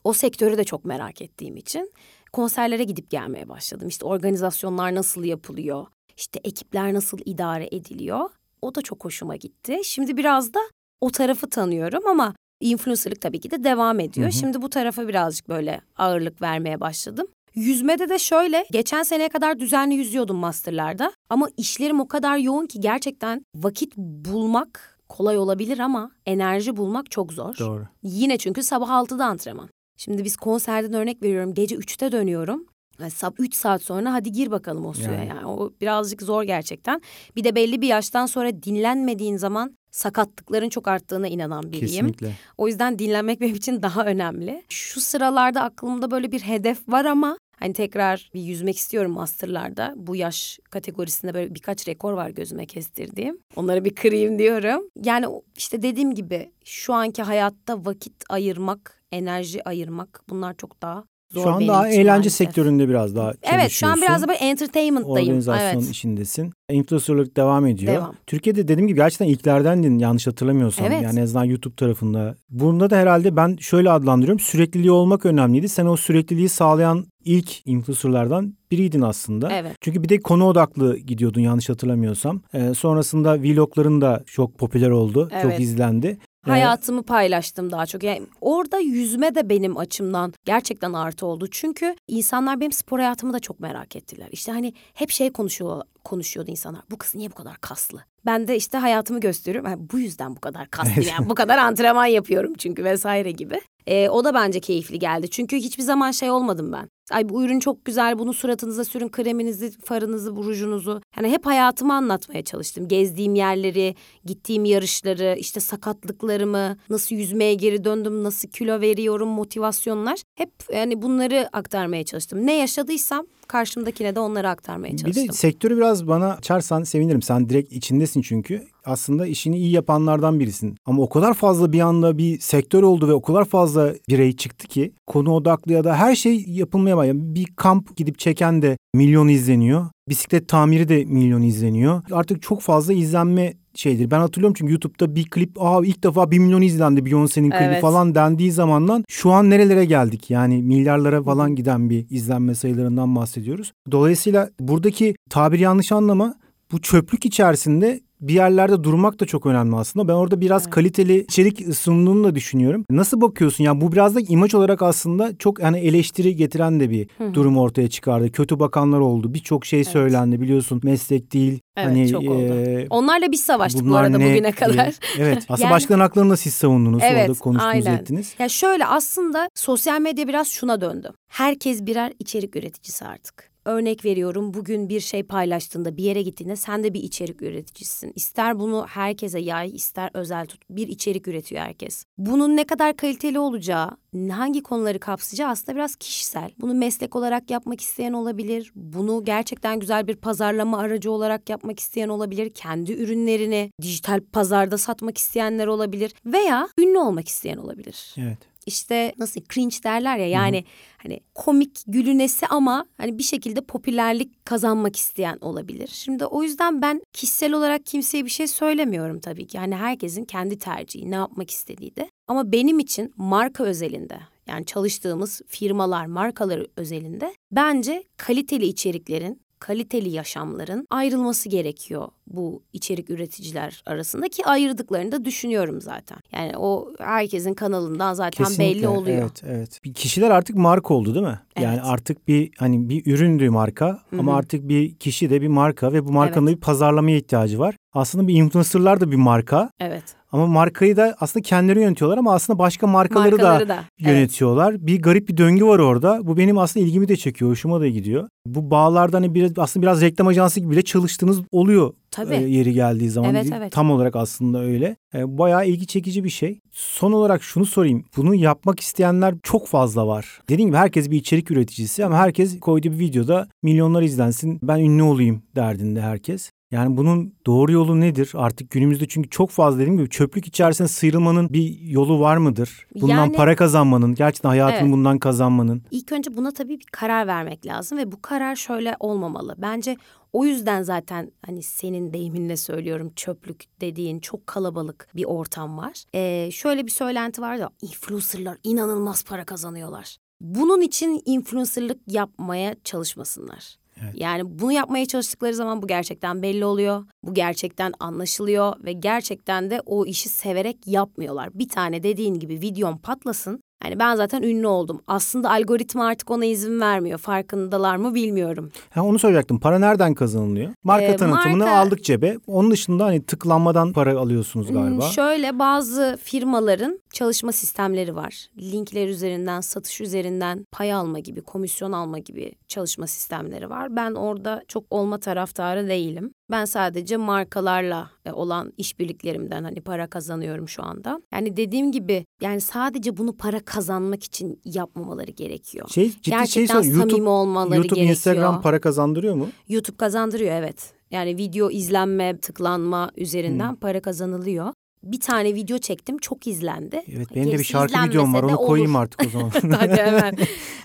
o 0.04 0.12
sektörü 0.12 0.58
de 0.58 0.64
çok 0.64 0.84
merak 0.84 1.22
ettiğim 1.22 1.56
için 1.56 1.92
konserlere 2.32 2.84
gidip 2.84 3.10
gelmeye 3.10 3.48
başladım. 3.48 3.88
İşte 3.88 4.06
organizasyonlar 4.06 4.94
nasıl 4.94 5.24
yapılıyor? 5.24 5.86
İşte 6.20 6.40
ekipler 6.44 6.94
nasıl 6.94 7.18
idare 7.24 7.68
ediliyor. 7.72 8.30
O 8.62 8.74
da 8.74 8.82
çok 8.82 9.04
hoşuma 9.04 9.36
gitti. 9.36 9.80
Şimdi 9.84 10.16
biraz 10.16 10.54
da 10.54 10.60
o 11.00 11.10
tarafı 11.10 11.50
tanıyorum 11.50 12.06
ama 12.06 12.34
influencerlık 12.60 13.20
tabii 13.20 13.40
ki 13.40 13.50
de 13.50 13.64
devam 13.64 14.00
ediyor. 14.00 14.26
Hı 14.26 14.30
hı. 14.30 14.36
Şimdi 14.36 14.62
bu 14.62 14.70
tarafa 14.70 15.08
birazcık 15.08 15.48
böyle 15.48 15.80
ağırlık 15.96 16.42
vermeye 16.42 16.80
başladım. 16.80 17.26
Yüzmede 17.54 18.08
de 18.08 18.18
şöyle, 18.18 18.66
geçen 18.70 19.02
seneye 19.02 19.28
kadar 19.28 19.60
düzenli 19.60 19.94
yüzüyordum 19.94 20.36
masterlarda. 20.36 21.12
Ama 21.30 21.48
işlerim 21.56 22.00
o 22.00 22.08
kadar 22.08 22.36
yoğun 22.36 22.66
ki 22.66 22.80
gerçekten 22.80 23.44
vakit 23.56 23.96
bulmak 23.96 24.98
kolay 25.08 25.38
olabilir 25.38 25.78
ama 25.78 26.10
enerji 26.26 26.76
bulmak 26.76 27.10
çok 27.10 27.32
zor. 27.32 27.58
Doğru. 27.58 27.86
Yine 28.02 28.38
çünkü 28.38 28.62
sabah 28.62 28.88
6'da 28.88 29.24
antrenman. 29.24 29.68
Şimdi 29.96 30.24
biz 30.24 30.36
konserden 30.36 30.92
örnek 30.92 31.22
veriyorum. 31.22 31.54
Gece 31.54 31.76
3'te 31.76 32.12
dönüyorum. 32.12 32.66
Yani 33.00 33.10
sab 33.10 33.32
3 33.38 33.54
saat 33.54 33.82
sonra 33.82 34.12
hadi 34.12 34.32
gir 34.32 34.50
bakalım 34.50 34.86
o 34.86 34.92
suya 34.92 35.12
yani. 35.12 35.28
yani. 35.28 35.46
O 35.46 35.72
birazcık 35.80 36.22
zor 36.22 36.42
gerçekten. 36.42 37.02
Bir 37.36 37.44
de 37.44 37.54
belli 37.54 37.80
bir 37.80 37.88
yaştan 37.88 38.26
sonra 38.26 38.62
dinlenmediğin 38.62 39.36
zaman 39.36 39.76
sakatlıkların 39.90 40.68
çok 40.68 40.88
arttığına 40.88 41.28
inanan 41.28 41.62
biriyim. 41.62 41.86
Kesinlikle. 41.86 42.32
O 42.58 42.68
yüzden 42.68 42.98
dinlenmek 42.98 43.40
benim 43.40 43.54
için 43.54 43.82
daha 43.82 44.06
önemli. 44.06 44.62
Şu 44.68 45.00
sıralarda 45.00 45.62
aklımda 45.62 46.10
böyle 46.10 46.32
bir 46.32 46.40
hedef 46.40 46.88
var 46.88 47.04
ama 47.04 47.38
hani 47.58 47.72
tekrar 47.72 48.30
bir 48.34 48.40
yüzmek 48.40 48.76
istiyorum 48.76 49.12
masterlarda. 49.12 49.94
Bu 49.96 50.16
yaş 50.16 50.58
kategorisinde 50.70 51.34
böyle 51.34 51.54
birkaç 51.54 51.88
rekor 51.88 52.12
var 52.12 52.30
gözüme 52.30 52.66
kestirdiğim. 52.66 53.38
Onları 53.56 53.84
bir 53.84 53.94
kırayım 53.94 54.38
diyorum. 54.38 54.82
Yani 55.04 55.26
işte 55.56 55.82
dediğim 55.82 56.14
gibi 56.14 56.52
şu 56.64 56.94
anki 56.94 57.22
hayatta 57.22 57.84
vakit 57.84 58.24
ayırmak, 58.28 59.02
enerji 59.12 59.68
ayırmak 59.68 60.22
bunlar 60.28 60.56
çok 60.56 60.82
daha 60.82 61.04
Zor 61.32 61.42
şu 61.42 61.50
an 61.50 61.68
daha 61.68 61.88
eğlence 61.88 62.10
maalesef. 62.10 62.32
sektöründe 62.32 62.88
biraz 62.88 63.16
daha 63.16 63.32
Evet 63.42 63.70
şu 63.70 63.86
an 63.86 64.02
biraz 64.02 64.22
da 64.22 64.28
böyle 64.28 64.38
entertainment'dayım. 64.38 65.28
Organizasyon 65.28 65.80
evet. 65.80 65.90
işindesin. 65.90 66.52
Influencerlık 66.70 67.36
devam 67.36 67.66
ediyor. 67.66 67.94
Devam. 67.94 68.14
Türkiye'de 68.26 68.68
dediğim 68.68 68.88
gibi 68.88 68.96
gerçekten 68.96 69.26
ilklerdendin 69.26 69.98
yanlış 69.98 70.26
hatırlamıyorsam. 70.26 70.86
Evet. 70.86 71.02
Yani 71.02 71.18
en 71.18 71.22
azından 71.22 71.44
YouTube 71.44 71.74
tarafında. 71.74 72.34
Bunda 72.48 72.90
da 72.90 72.96
herhalde 72.96 73.36
ben 73.36 73.56
şöyle 73.60 73.90
adlandırıyorum. 73.90 74.40
Sürekliliği 74.40 74.90
olmak 74.90 75.26
önemliydi. 75.26 75.68
Sen 75.68 75.86
o 75.86 75.96
sürekliliği 75.96 76.48
sağlayan 76.48 77.06
ilk 77.24 77.66
influencerlardan 77.66 78.54
biriydin 78.70 79.00
aslında. 79.00 79.52
Evet. 79.52 79.76
Çünkü 79.80 80.02
bir 80.02 80.08
de 80.08 80.20
konu 80.20 80.46
odaklı 80.46 80.96
gidiyordun 80.98 81.40
yanlış 81.40 81.68
hatırlamıyorsam. 81.68 82.42
Ee, 82.54 82.74
sonrasında 82.74 83.42
vlogların 83.42 84.00
da 84.00 84.22
çok 84.26 84.58
popüler 84.58 84.90
oldu. 84.90 85.28
Evet. 85.32 85.42
Çok 85.42 85.60
izlendi. 85.60 86.18
Hayatımı 86.46 87.02
paylaştım 87.02 87.72
daha 87.72 87.86
çok. 87.86 88.02
Yani 88.02 88.22
orada 88.40 88.78
yüzme 88.78 89.34
de 89.34 89.48
benim 89.48 89.76
açımdan 89.76 90.32
gerçekten 90.44 90.92
artı 90.92 91.26
oldu. 91.26 91.48
Çünkü 91.50 91.94
insanlar 92.08 92.60
benim 92.60 92.72
spor 92.72 92.98
hayatımı 92.98 93.32
da 93.32 93.38
çok 93.40 93.60
merak 93.60 93.96
ettiler. 93.96 94.28
İşte 94.32 94.52
hani 94.52 94.74
hep 94.94 95.10
şey 95.10 95.32
konuşuyor 95.32 95.82
konuşuyordu 96.04 96.50
insanlar. 96.50 96.82
Bu 96.90 96.98
kız 96.98 97.14
niye 97.14 97.30
bu 97.30 97.34
kadar 97.34 97.56
kaslı? 97.56 98.04
Ben 98.26 98.48
de 98.48 98.56
işte 98.56 98.78
hayatımı 98.78 99.20
gösteriyorum. 99.20 99.70
Yani 99.70 99.90
bu 99.92 99.98
yüzden 99.98 100.36
bu 100.36 100.40
kadar 100.40 100.68
kaslı 100.70 101.02
yani 101.02 101.28
bu 101.28 101.34
kadar 101.34 101.58
antrenman 101.58 102.06
yapıyorum 102.06 102.54
çünkü 102.58 102.84
vesaire 102.84 103.30
gibi. 103.30 103.60
Ee, 103.86 104.08
o 104.08 104.24
da 104.24 104.34
bence 104.34 104.60
keyifli 104.60 104.98
geldi. 104.98 105.30
Çünkü 105.30 105.56
hiçbir 105.56 105.82
zaman 105.82 106.10
şey 106.10 106.30
olmadım 106.30 106.72
ben. 106.72 106.88
Ay 107.10 107.28
bu 107.28 107.44
ürün 107.44 107.60
çok 107.60 107.84
güzel 107.84 108.18
bunu 108.18 108.32
suratınıza 108.32 108.84
sürün 108.84 109.08
kreminizi, 109.08 109.70
farınızı, 109.84 110.36
rujunuzu. 110.36 111.00
Yani 111.16 111.28
hep 111.30 111.46
hayatımı 111.46 111.94
anlatmaya 111.94 112.42
çalıştım. 112.42 112.88
Gezdiğim 112.88 113.34
yerleri, 113.34 113.94
gittiğim 114.24 114.64
yarışları, 114.64 115.36
işte 115.38 115.60
sakatlıklarımı, 115.60 116.76
nasıl 116.90 117.16
yüzmeye 117.16 117.54
geri 117.54 117.84
döndüm, 117.84 118.24
nasıl 118.24 118.48
kilo 118.48 118.80
veriyorum, 118.80 119.28
motivasyonlar. 119.28 120.22
Hep 120.34 120.50
yani 120.74 121.02
bunları 121.02 121.48
aktarmaya 121.52 122.04
çalıştım. 122.04 122.46
Ne 122.46 122.56
yaşadıysam 122.56 123.26
karşımdakine 123.50 124.14
de 124.14 124.20
onları 124.20 124.48
aktarmaya 124.48 124.96
çalıştım. 124.96 125.24
Bir 125.24 125.28
de 125.28 125.32
sektörü 125.32 125.76
biraz 125.76 126.06
bana 126.06 126.32
açarsan 126.32 126.82
sevinirim. 126.82 127.22
Sen 127.22 127.48
direkt 127.48 127.72
içindesin 127.72 128.22
çünkü. 128.22 128.62
Aslında 128.84 129.26
işini 129.26 129.58
iyi 129.58 129.70
yapanlardan 129.70 130.40
birisin. 130.40 130.76
Ama 130.84 131.02
o 131.02 131.08
kadar 131.08 131.34
fazla 131.34 131.72
bir 131.72 131.80
anda 131.80 132.18
bir 132.18 132.38
sektör 132.40 132.82
oldu 132.82 133.08
ve 133.08 133.12
o 133.12 133.22
kadar 133.22 133.44
fazla 133.44 133.94
birey 134.08 134.36
çıktı 134.36 134.68
ki 134.68 134.92
konu 135.06 135.34
odaklı 135.34 135.72
ya 135.72 135.84
da 135.84 135.96
her 135.96 136.14
şey 136.14 136.44
yapılmaya 136.46 136.96
başladı. 137.08 137.34
Bir 137.34 137.46
kamp 137.56 137.96
gidip 137.96 138.18
çeken 138.18 138.62
de 138.62 138.76
milyon 138.94 139.28
izleniyor. 139.28 139.86
Bisiklet 140.08 140.48
tamiri 140.48 140.88
de 140.88 141.04
milyon 141.04 141.42
izleniyor. 141.42 142.02
Artık 142.12 142.42
çok 142.42 142.60
fazla 142.60 142.92
izlenme 142.92 143.54
şeydir. 143.74 144.10
Ben 144.10 144.20
hatırlıyorum 144.20 144.54
çünkü 144.58 144.72
YouTube'da 144.72 145.14
bir 145.14 145.30
klip 145.30 145.62
aa 145.62 145.84
ilk 145.84 146.04
defa 146.04 146.30
bir 146.30 146.38
milyon 146.38 146.62
izlendi 146.62 147.00
Beyoncé'nin 147.00 147.50
klibi 147.50 147.64
Evet. 147.64 147.80
falan 147.80 148.14
dendiği 148.14 148.52
zamandan 148.52 149.04
şu 149.08 149.30
an 149.30 149.50
nerelere 149.50 149.84
geldik? 149.84 150.30
Yani 150.30 150.62
milyarlara 150.62 151.22
falan 151.22 151.54
giden 151.54 151.90
bir 151.90 152.06
izlenme 152.10 152.54
sayılarından 152.54 153.16
bahsediyoruz. 153.16 153.72
Dolayısıyla 153.90 154.50
buradaki 154.60 155.14
tabir 155.30 155.58
yanlış 155.58 155.92
anlama 155.92 156.34
bu 156.72 156.80
çöplük 156.80 157.26
içerisinde 157.26 158.00
bir 158.20 158.34
yerlerde 158.34 158.84
durmak 158.84 159.20
da 159.20 159.26
çok 159.26 159.46
önemli 159.46 159.76
aslında. 159.76 160.08
Ben 160.08 160.12
orada 160.12 160.40
biraz 160.40 160.62
Evet. 160.62 160.70
kaliteli 160.74 161.20
içerik 161.20 161.74
sunduğunu 161.74 162.24
da 162.24 162.34
düşünüyorum. 162.34 162.84
Nasıl 162.90 163.20
bakıyorsun? 163.20 163.64
Yani 163.64 163.80
bu 163.80 163.92
biraz 163.92 164.14
da 164.14 164.20
imaj 164.28 164.54
olarak 164.54 164.82
aslında 164.82 165.36
çok 165.38 165.62
hani 165.62 165.78
eleştiri 165.78 166.36
getiren 166.36 166.80
de 166.80 166.90
bir 166.90 167.08
durum 167.34 167.58
ortaya 167.58 167.90
çıkardı. 167.90 168.32
Kötü 168.32 168.60
bakanlar 168.60 168.98
oldu. 169.00 169.34
Birçok 169.34 169.66
şey 169.66 169.84
söylendi 169.84 170.40
biliyorsun. 170.40 170.80
Meslek 170.84 171.32
değil. 171.32 171.60
Evet, 171.76 171.88
hani 171.88 172.08
çok 172.08 172.22
oldu. 172.22 172.42
e, 172.54 172.86
Onlarla 172.90 173.32
biz 173.32 173.40
savaştık 173.40 173.88
bu 173.88 173.96
arada 173.96 174.18
ne 174.18 174.24
bugüne 174.24 174.42
diye. 174.42 174.52
kadar. 174.52 174.94
Evet. 175.18 175.42
Aslında 175.48 175.66
Yani- 175.66 175.74
başkanın 175.74 176.00
haklarını 176.00 176.36
siz 176.36 176.54
savundunuz. 176.54 177.02
Evet, 177.04 177.28
Orada 177.30 177.38
konuştunuz 177.40 177.86
aynen. 177.86 177.98
ettiniz. 177.98 178.34
Ya 178.38 178.48
şöyle 178.48 178.86
aslında 178.86 179.48
sosyal 179.54 180.00
medya 180.00 180.28
biraz 180.28 180.48
şuna 180.48 180.80
döndü. 180.80 181.12
Herkes 181.28 181.86
birer 181.86 182.12
içerik 182.18 182.56
üreticisi 182.56 183.04
artık. 183.04 183.49
Örnek 183.70 184.04
veriyorum 184.04 184.54
bugün 184.54 184.88
bir 184.88 185.00
şey 185.00 185.22
paylaştığında 185.22 185.96
bir 185.96 186.02
yere 186.02 186.22
gittiğinde 186.22 186.56
sen 186.56 186.84
de 186.84 186.94
bir 186.94 187.02
içerik 187.02 187.42
üreticisin. 187.42 188.12
İster 188.14 188.58
bunu 188.58 188.86
herkese 188.88 189.40
yay 189.40 189.70
ister 189.76 190.10
özel 190.14 190.46
tut 190.46 190.60
bir 190.70 190.88
içerik 190.88 191.28
üretiyor 191.28 191.62
herkes. 191.62 192.04
Bunun 192.18 192.56
ne 192.56 192.64
kadar 192.64 192.96
kaliteli 192.96 193.38
olacağı 193.38 193.90
hangi 194.30 194.62
konuları 194.62 194.98
kapsayacağı 194.98 195.50
aslında 195.50 195.76
biraz 195.76 195.96
kişisel. 195.96 196.50
Bunu 196.60 196.74
meslek 196.74 197.16
olarak 197.16 197.50
yapmak 197.50 197.80
isteyen 197.80 198.12
olabilir. 198.12 198.72
Bunu 198.74 199.24
gerçekten 199.24 199.80
güzel 199.80 200.06
bir 200.06 200.16
pazarlama 200.16 200.78
aracı 200.78 201.10
olarak 201.10 201.50
yapmak 201.50 201.80
isteyen 201.80 202.08
olabilir. 202.08 202.50
Kendi 202.50 202.92
ürünlerini 202.92 203.70
dijital 203.82 204.20
pazarda 204.32 204.78
satmak 204.78 205.18
isteyenler 205.18 205.66
olabilir. 205.66 206.14
Veya 206.26 206.68
ünlü 206.78 206.98
olmak 206.98 207.28
isteyen 207.28 207.56
olabilir 207.56 208.14
Evet. 208.18 208.38
İşte 208.70 209.12
nasıl 209.18 209.40
cringe 209.40 209.76
derler 209.84 210.16
ya 210.16 210.28
yani 210.28 210.64
hani 210.96 211.20
komik 211.34 211.80
gülünesi 211.86 212.46
ama 212.46 212.86
hani 212.96 213.18
bir 213.18 213.22
şekilde 213.22 213.60
popülerlik 213.60 214.44
kazanmak 214.46 214.96
isteyen 214.96 215.38
olabilir. 215.40 215.88
Şimdi 215.92 216.26
o 216.26 216.42
yüzden 216.42 216.82
ben 216.82 217.02
kişisel 217.12 217.52
olarak 217.52 217.86
kimseye 217.86 218.24
bir 218.24 218.30
şey 218.30 218.46
söylemiyorum 218.46 219.20
tabii 219.20 219.46
ki. 219.46 219.56
Yani 219.56 219.76
herkesin 219.76 220.24
kendi 220.24 220.58
tercihi 220.58 221.10
ne 221.10 221.14
yapmak 221.14 221.50
istediği 221.50 221.96
de. 221.96 222.10
Ama 222.28 222.52
benim 222.52 222.78
için 222.78 223.12
marka 223.16 223.64
özelinde 223.64 224.20
yani 224.46 224.66
çalıştığımız 224.66 225.42
firmalar 225.46 226.06
markaları 226.06 226.66
özelinde 226.76 227.34
bence 227.52 228.04
kaliteli 228.16 228.66
içeriklerin 228.66 229.40
kaliteli 229.60 230.08
yaşamların 230.08 230.86
ayrılması 230.90 231.48
gerekiyor 231.48 232.08
bu 232.26 232.62
içerik 232.72 233.10
üreticiler 233.10 233.82
arasında 233.86 234.28
ki 234.28 234.44
ayırdıklarını 234.46 235.12
da 235.12 235.24
düşünüyorum 235.24 235.80
zaten. 235.80 236.18
Yani 236.32 236.56
o 236.56 236.92
herkesin 236.98 237.54
kanalından 237.54 238.14
zaten 238.14 238.44
Kesinlikle, 238.44 238.74
belli 238.74 238.88
oluyor. 238.88 239.18
Evet, 239.18 239.42
evet. 239.46 239.80
Bir 239.84 239.94
kişiler 239.94 240.30
artık 240.30 240.56
marka 240.56 240.94
oldu 240.94 241.14
değil 241.14 241.26
mi? 241.26 241.40
Yani 241.60 241.74
Evet. 241.74 241.84
artık 241.84 242.28
bir 242.28 242.50
hani 242.58 242.88
bir 242.88 243.06
üründü 243.06 243.50
marka 243.50 244.02
ama 244.18 244.36
artık 244.36 244.68
bir 244.68 244.94
kişi 244.94 245.30
de 245.30 245.42
bir 245.42 245.48
marka 245.48 245.92
ve 245.92 246.04
bu 246.06 246.12
markanın 246.12 246.46
Evet. 246.46 246.56
bir 246.56 246.60
pazarlamaya 246.60 247.16
ihtiyacı 247.16 247.58
var. 247.58 247.76
Aslında 247.92 248.28
bir 248.28 248.34
influencerlar 248.34 249.00
da 249.00 249.10
bir 249.10 249.16
marka 249.16 249.70
Evet. 249.80 250.04
Ama 250.32 250.46
markayı 250.46 250.96
da 250.96 251.16
aslında 251.20 251.42
kendileri 251.42 251.80
yönetiyorlar 251.80 252.18
ama 252.18 252.34
aslında 252.34 252.58
başka 252.58 252.86
markaları, 252.86 253.30
Markaları 253.30 253.68
da, 253.68 253.68
da, 253.68 253.84
evet. 254.00 254.10
yönetiyorlar. 254.10 254.86
Bir 254.86 255.02
garip 255.02 255.28
bir 255.28 255.36
döngü 255.36 255.64
var 255.66 255.78
orada. 255.78 256.26
Bu 256.26 256.36
benim 256.36 256.58
aslında 256.58 256.86
ilgimi 256.86 257.08
de 257.08 257.16
çekiyor, 257.16 257.50
hoşuma 257.50 257.80
da 257.80 257.88
gidiyor. 257.88 258.28
Bu 258.46 258.70
bağlarda 258.70 259.16
hani 259.16 259.34
biraz, 259.34 259.58
aslında 259.58 259.82
biraz 259.86 260.00
reklam 260.00 260.26
ajansı 260.26 260.60
gibi 260.60 260.70
bile 260.70 260.82
çalıştığınız 260.82 261.40
oluyor 261.52 261.92
Tabii. 262.10 262.34
e, 262.34 262.40
yeri 262.40 262.72
geldiği 262.72 263.10
zaman. 263.10 263.34
Evet, 263.34 263.46
evet. 263.56 263.72
Tam 263.72 263.90
olarak 263.90 264.16
aslında 264.16 264.62
öyle. 264.62 264.96
E, 265.14 265.38
bayağı 265.38 265.66
ilgi 265.66 265.86
çekici 265.86 266.24
bir 266.24 266.30
şey. 266.30 266.60
Son 266.72 267.12
olarak 267.12 267.42
şunu 267.42 267.66
sorayım. 267.66 268.04
Bunu 268.16 268.34
yapmak 268.34 268.80
isteyenler 268.80 269.34
çok 269.42 269.68
fazla 269.68 270.06
var. 270.06 270.40
Dediğim 270.48 270.70
gibi 270.70 270.78
herkes 270.78 271.10
bir 271.10 271.16
içerik 271.16 271.50
üreticisi 271.50 272.04
ama 272.04 272.16
herkes 272.16 272.60
koyduğu 272.60 272.92
bir 272.92 272.98
videoda 272.98 273.48
milyonlar 273.62 274.02
izlensin 274.02 274.58
ben 274.62 274.78
ünlü 274.78 275.02
olayım 275.02 275.42
derdinde 275.56 276.00
herkes. 276.00 276.50
Yani 276.70 276.96
bunun 276.96 277.34
doğru 277.46 277.72
yolu 277.72 278.00
nedir? 278.00 278.30
Artık 278.34 278.70
günümüzde 278.70 279.08
çünkü 279.08 279.30
çok 279.30 279.50
fazla 279.50 279.78
dediğim 279.80 279.96
gibi 279.98 280.08
çöplük 280.08 280.46
içerisinde 280.46 280.88
sıyrılmanın 280.88 281.48
bir 281.52 281.80
yolu 281.80 282.20
var 282.20 282.36
mıdır? 282.36 282.86
Bundan 282.94 283.14
Yani- 283.16 283.32
para 283.36 283.56
kazanmanın, 283.56 284.14
gerçekten 284.14 284.48
hayatını 284.48 284.80
Evet. 284.80 284.92
bundan 284.92 285.18
kazanmanın. 285.18 285.82
İlk 285.90 286.12
önce 286.12 286.36
buna 286.36 286.50
tabii 286.52 286.80
bir 286.80 286.86
karar 286.92 287.26
vermek 287.26 287.66
lazım 287.66 287.98
ve 287.98 288.12
bu 288.12 288.22
karar 288.22 288.56
şöyle 288.56 288.96
olmamalı. 289.00 289.54
Bence 289.58 289.96
o 290.32 290.44
yüzden 290.44 290.82
zaten 290.82 291.32
hani 291.46 291.62
senin 291.62 292.12
deyiminle 292.12 292.56
söylüyorum 292.56 293.12
çöplük 293.16 293.64
dediğin 293.80 294.18
çok 294.20 294.46
kalabalık 294.46 295.08
bir 295.16 295.24
ortam 295.24 295.78
var. 295.78 296.04
Ee, 296.14 296.50
şöyle 296.52 296.86
bir 296.86 296.90
söylenti 296.90 297.42
var 297.42 297.58
da 297.58 297.70
influencerlar 297.82 298.56
inanılmaz 298.64 299.24
para 299.24 299.44
kazanıyorlar. 299.44 300.16
Bunun 300.40 300.80
için 300.80 301.22
influencerlık 301.24 302.00
yapmaya 302.06 302.76
çalışmasınlar. 302.84 303.79
Yani 304.14 304.58
bunu 304.58 304.72
yapmaya 304.72 305.06
çalıştıkları 305.06 305.54
zaman 305.54 305.82
bu 305.82 305.86
gerçekten 305.86 306.42
belli 306.42 306.64
oluyor. 306.64 307.04
Bu 307.22 307.34
gerçekten 307.34 307.92
anlaşılıyor 308.00 308.84
ve 308.84 308.92
gerçekten 308.92 309.70
de 309.70 309.82
o 309.86 310.06
işi 310.06 310.28
severek 310.28 310.86
yapmıyorlar. 310.86 311.48
Bir 311.54 311.68
tane 311.68 312.02
dediğin 312.02 312.34
gibi 312.34 312.60
videom 312.60 312.98
patlasın. 312.98 313.62
Yani 313.84 313.98
ben 313.98 314.14
zaten 314.14 314.42
ünlü 314.42 314.66
oldum. 314.66 315.00
Aslında 315.06 315.50
algoritma 315.50 316.06
artık 316.06 316.30
ona 316.30 316.44
izin 316.44 316.80
vermiyor. 316.80 317.18
Farkındalar 317.18 317.96
mı 317.96 318.14
bilmiyorum. 318.14 318.70
Ha, 318.90 319.02
onu 319.02 319.18
soracaktım. 319.18 319.60
Para 319.60 319.78
nereden 319.78 320.14
kazanılıyor? 320.14 320.70
Marka 320.84 321.04
Ee, 321.04 321.16
tanıtımını 321.16 321.64
marka- 321.64 321.70
aldık 321.78 322.04
cebe. 322.04 322.36
Onun 322.46 322.70
dışında 322.70 323.04
hani 323.04 323.22
tıklanmadan 323.26 323.92
para 323.92 324.18
alıyorsunuz 324.18 324.72
galiba. 324.72 325.04
Hmm, 325.04 325.12
Şöyle 325.12 325.58
bazı 325.58 326.18
firmaların 326.22 327.00
çalışma 327.12 327.52
sistemleri 327.52 328.16
var. 328.16 328.46
Linkler 328.58 329.08
üzerinden, 329.08 329.60
satış 329.60 330.00
üzerinden 330.00 330.64
pay 330.72 330.92
alma 330.92 331.18
gibi, 331.18 331.40
komisyon 331.40 331.92
alma 331.92 332.18
gibi 332.18 332.52
çalışma 332.68 333.06
sistemleri 333.06 333.70
var. 333.70 333.96
Ben 333.96 334.14
orada 334.14 334.62
çok 334.68 334.84
olma 334.90 335.18
taraftarı 335.18 335.88
değilim. 335.88 336.32
Ben 336.50 336.64
sadece 336.64 337.16
markalarla 337.16 338.10
e, 338.24 338.32
olan 338.32 338.72
işbirliklerimden 338.76 339.64
hani 339.64 339.80
para 339.80 340.06
kazanıyorum 340.06 340.68
şu 340.68 340.82
anda. 340.82 341.22
Yani 341.32 341.56
dediğim 341.56 341.92
gibi 341.92 342.24
yani 342.40 342.60
sadece 342.60 343.16
bunu 343.16 343.36
para 343.36 343.60
kazanmak 343.60 344.24
için 344.24 344.60
yapmamaları 344.64 345.30
gerekiyor. 345.30 345.88
Şey, 345.88 346.10
ciddi 346.10 346.24
şey 346.24 346.38
Gerçekten 346.38 346.74
soruyorum. 346.74 347.00
samimi 347.00 347.10
YouTube, 347.12 347.28
olmaları 347.28 347.76
YouTube, 347.76 347.94
gerekiyor. 347.94 348.10
Instagram 348.16 348.62
para 348.62 348.80
kazandırıyor 348.80 349.34
mu? 349.34 349.48
YouTube 349.68 349.96
kazandırıyor 349.96 350.54
evet. 350.54 350.92
Yani 351.10 351.36
video 351.36 351.70
izlenme, 351.70 352.38
tıklanma 352.38 353.10
üzerinden 353.16 353.68
Hmm. 353.70 353.76
para 353.76 354.00
kazanılıyor. 354.02 354.72
Bir 355.02 355.20
tane 355.20 355.54
video 355.54 355.78
çektim 355.78 356.18
çok 356.18 356.46
izlendi. 356.46 357.02
Evet 357.14 357.28
benim 357.34 357.42
de 357.46 357.46
bir 357.46 357.52
Gerisi 357.52 357.72
şarkı 357.72 358.08
videom 358.08 358.34
var. 358.34 358.42
Onu 358.42 358.56
koyayım 358.56 358.94
olur. 358.94 359.02
artık 359.02 359.20
o 359.26 359.30
zaman. 359.30 359.50
Hadi 359.78 359.92
hemen. 360.02 360.36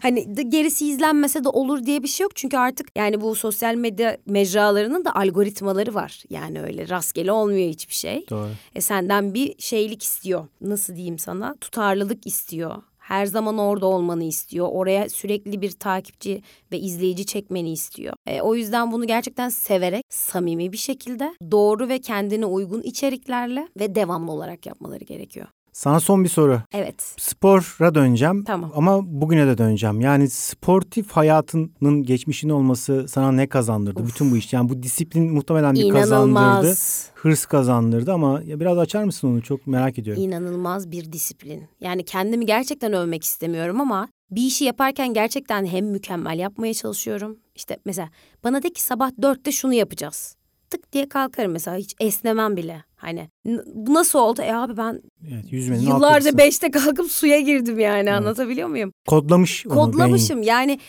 hani 0.01 0.37
de- 0.37 0.41
gerisi 0.43 0.87
izlenmese 0.89 1.43
de 1.43 1.49
olur 1.49 1.85
diye 1.85 2.03
bir 2.03 2.07
şey 2.07 2.23
yok. 2.23 2.35
Çünkü 2.35 2.57
artık 2.57 2.87
yani 2.95 3.21
bu 3.21 3.35
sosyal 3.35 3.75
medya 3.75 4.17
mecralarının 4.25 5.05
da 5.05 5.15
algoritmaları 5.15 5.93
var. 5.93 6.23
Yani 6.29 6.61
öyle 6.61 6.89
rastgele 6.89 7.31
olmuyor 7.31 7.69
hiçbir 7.69 7.93
şey. 7.93 8.25
Doğru. 8.29 8.49
E 8.75 8.81
senden 8.81 9.33
bir 9.33 9.55
şeylik 9.59 10.03
istiyor. 10.03 10.47
Nasıl 10.61 10.95
diyeyim 10.95 11.19
sana? 11.19 11.55
Tutarlılık 11.61 12.27
istiyor. 12.27 12.75
Her 13.05 13.25
zaman 13.25 13.57
orada 13.57 13.85
olmanı 13.85 14.23
istiyor. 14.23 14.67
Oraya 14.71 15.09
sürekli 15.09 15.61
bir 15.61 15.71
takipçi 15.71 16.41
ve 16.71 16.79
izleyici 16.79 17.25
çekmeni 17.25 17.71
istiyor. 17.71 18.13
E, 18.25 18.41
o 18.41 18.55
yüzden 18.55 18.91
bunu 18.91 19.07
gerçekten 19.07 19.49
severek, 19.49 20.05
samimi 20.09 20.71
bir 20.71 20.77
şekilde, 20.77 21.35
doğru 21.51 21.89
ve 21.89 22.01
kendine 22.01 22.45
uygun 22.45 22.81
içeriklerle 22.81 23.67
ve 23.79 23.95
devamlı 23.95 24.31
olarak 24.31 24.65
yapmaları 24.65 25.03
gerekiyor. 25.03 25.47
Sana 25.75 25.99
son 25.99 26.23
bir 26.23 26.29
soru. 26.29 26.61
Evet. 26.73 27.15
Spora 27.17 27.95
döneceğim 27.95 28.43
Tamam. 28.43 28.71
ama 28.75 28.99
bugüne 29.21 29.47
de 29.47 29.57
döneceğim. 29.57 30.01
Yani 30.01 30.29
sportif 30.29 31.11
hayatının 31.11 32.03
geçmişin 32.03 32.49
olması 32.49 33.05
sana 33.07 33.31
ne 33.31 33.47
kazandırdı? 33.47 34.03
Uf. 34.03 34.09
Bütün 34.09 34.31
bu 34.31 34.37
iş 34.37 34.53
yani 34.53 34.69
bu 34.69 34.83
disiplin 34.83 35.33
muhtemelen 35.33 35.75
bir 35.75 35.89
kazandırdı. 35.89 36.31
İnanılmaz. 36.31 37.09
Hırs 37.15 37.45
kazandırdı 37.45 38.13
ama 38.13 38.41
biraz 38.41 38.77
açar 38.77 39.03
mısın 39.03 39.27
onu? 39.27 39.41
Çok 39.41 39.67
merak 39.67 39.99
ediyorum. 39.99 40.23
İnanılmaz 40.23 40.91
bir 40.91 41.11
disiplin. 41.11 41.63
Yani 41.81 42.05
kendimi 42.05 42.45
gerçekten 42.45 42.93
övmek 42.93 43.23
istemiyorum 43.23 43.81
ama 43.81 44.07
bir 44.31 44.41
işi 44.41 44.65
yaparken 44.65 45.13
gerçekten 45.13 45.65
hem 45.65 45.85
mükemmel 45.85 46.39
yapmaya 46.39 46.73
çalışıyorum. 46.73 47.37
İşte 47.55 47.77
mesela 47.85 48.09
bana 48.43 48.63
de 48.63 48.69
ki 48.69 48.81
sabah 48.81 49.11
dörtte 49.21 49.51
şunu 49.51 49.73
yapacağız. 49.73 50.35
Tık 50.75 50.93
diye 50.93 51.09
kalkarım 51.09 51.51
mesela 51.51 51.77
hiç 51.77 51.95
esnemem 51.99 52.57
bile. 52.57 52.83
Hani 52.95 53.29
bu 53.65 53.93
nasıl 53.93 54.19
oldu? 54.19 54.41
E 54.41 54.53
abi 54.53 54.77
ben 54.77 55.01
Evet, 55.31 55.51
yüzmenin 55.51 55.81
yıllarca 55.81 56.37
beşte 56.37 56.71
kalkıp 56.71 57.11
suya 57.11 57.39
girdim 57.39 57.79
yani 57.79 58.11
anlatabiliyor 58.11 58.67
muyum? 58.67 58.91
kodlamış 59.07 59.65
onu 59.67 59.75
Kodlamışım 59.75 60.41
yani 60.41 60.79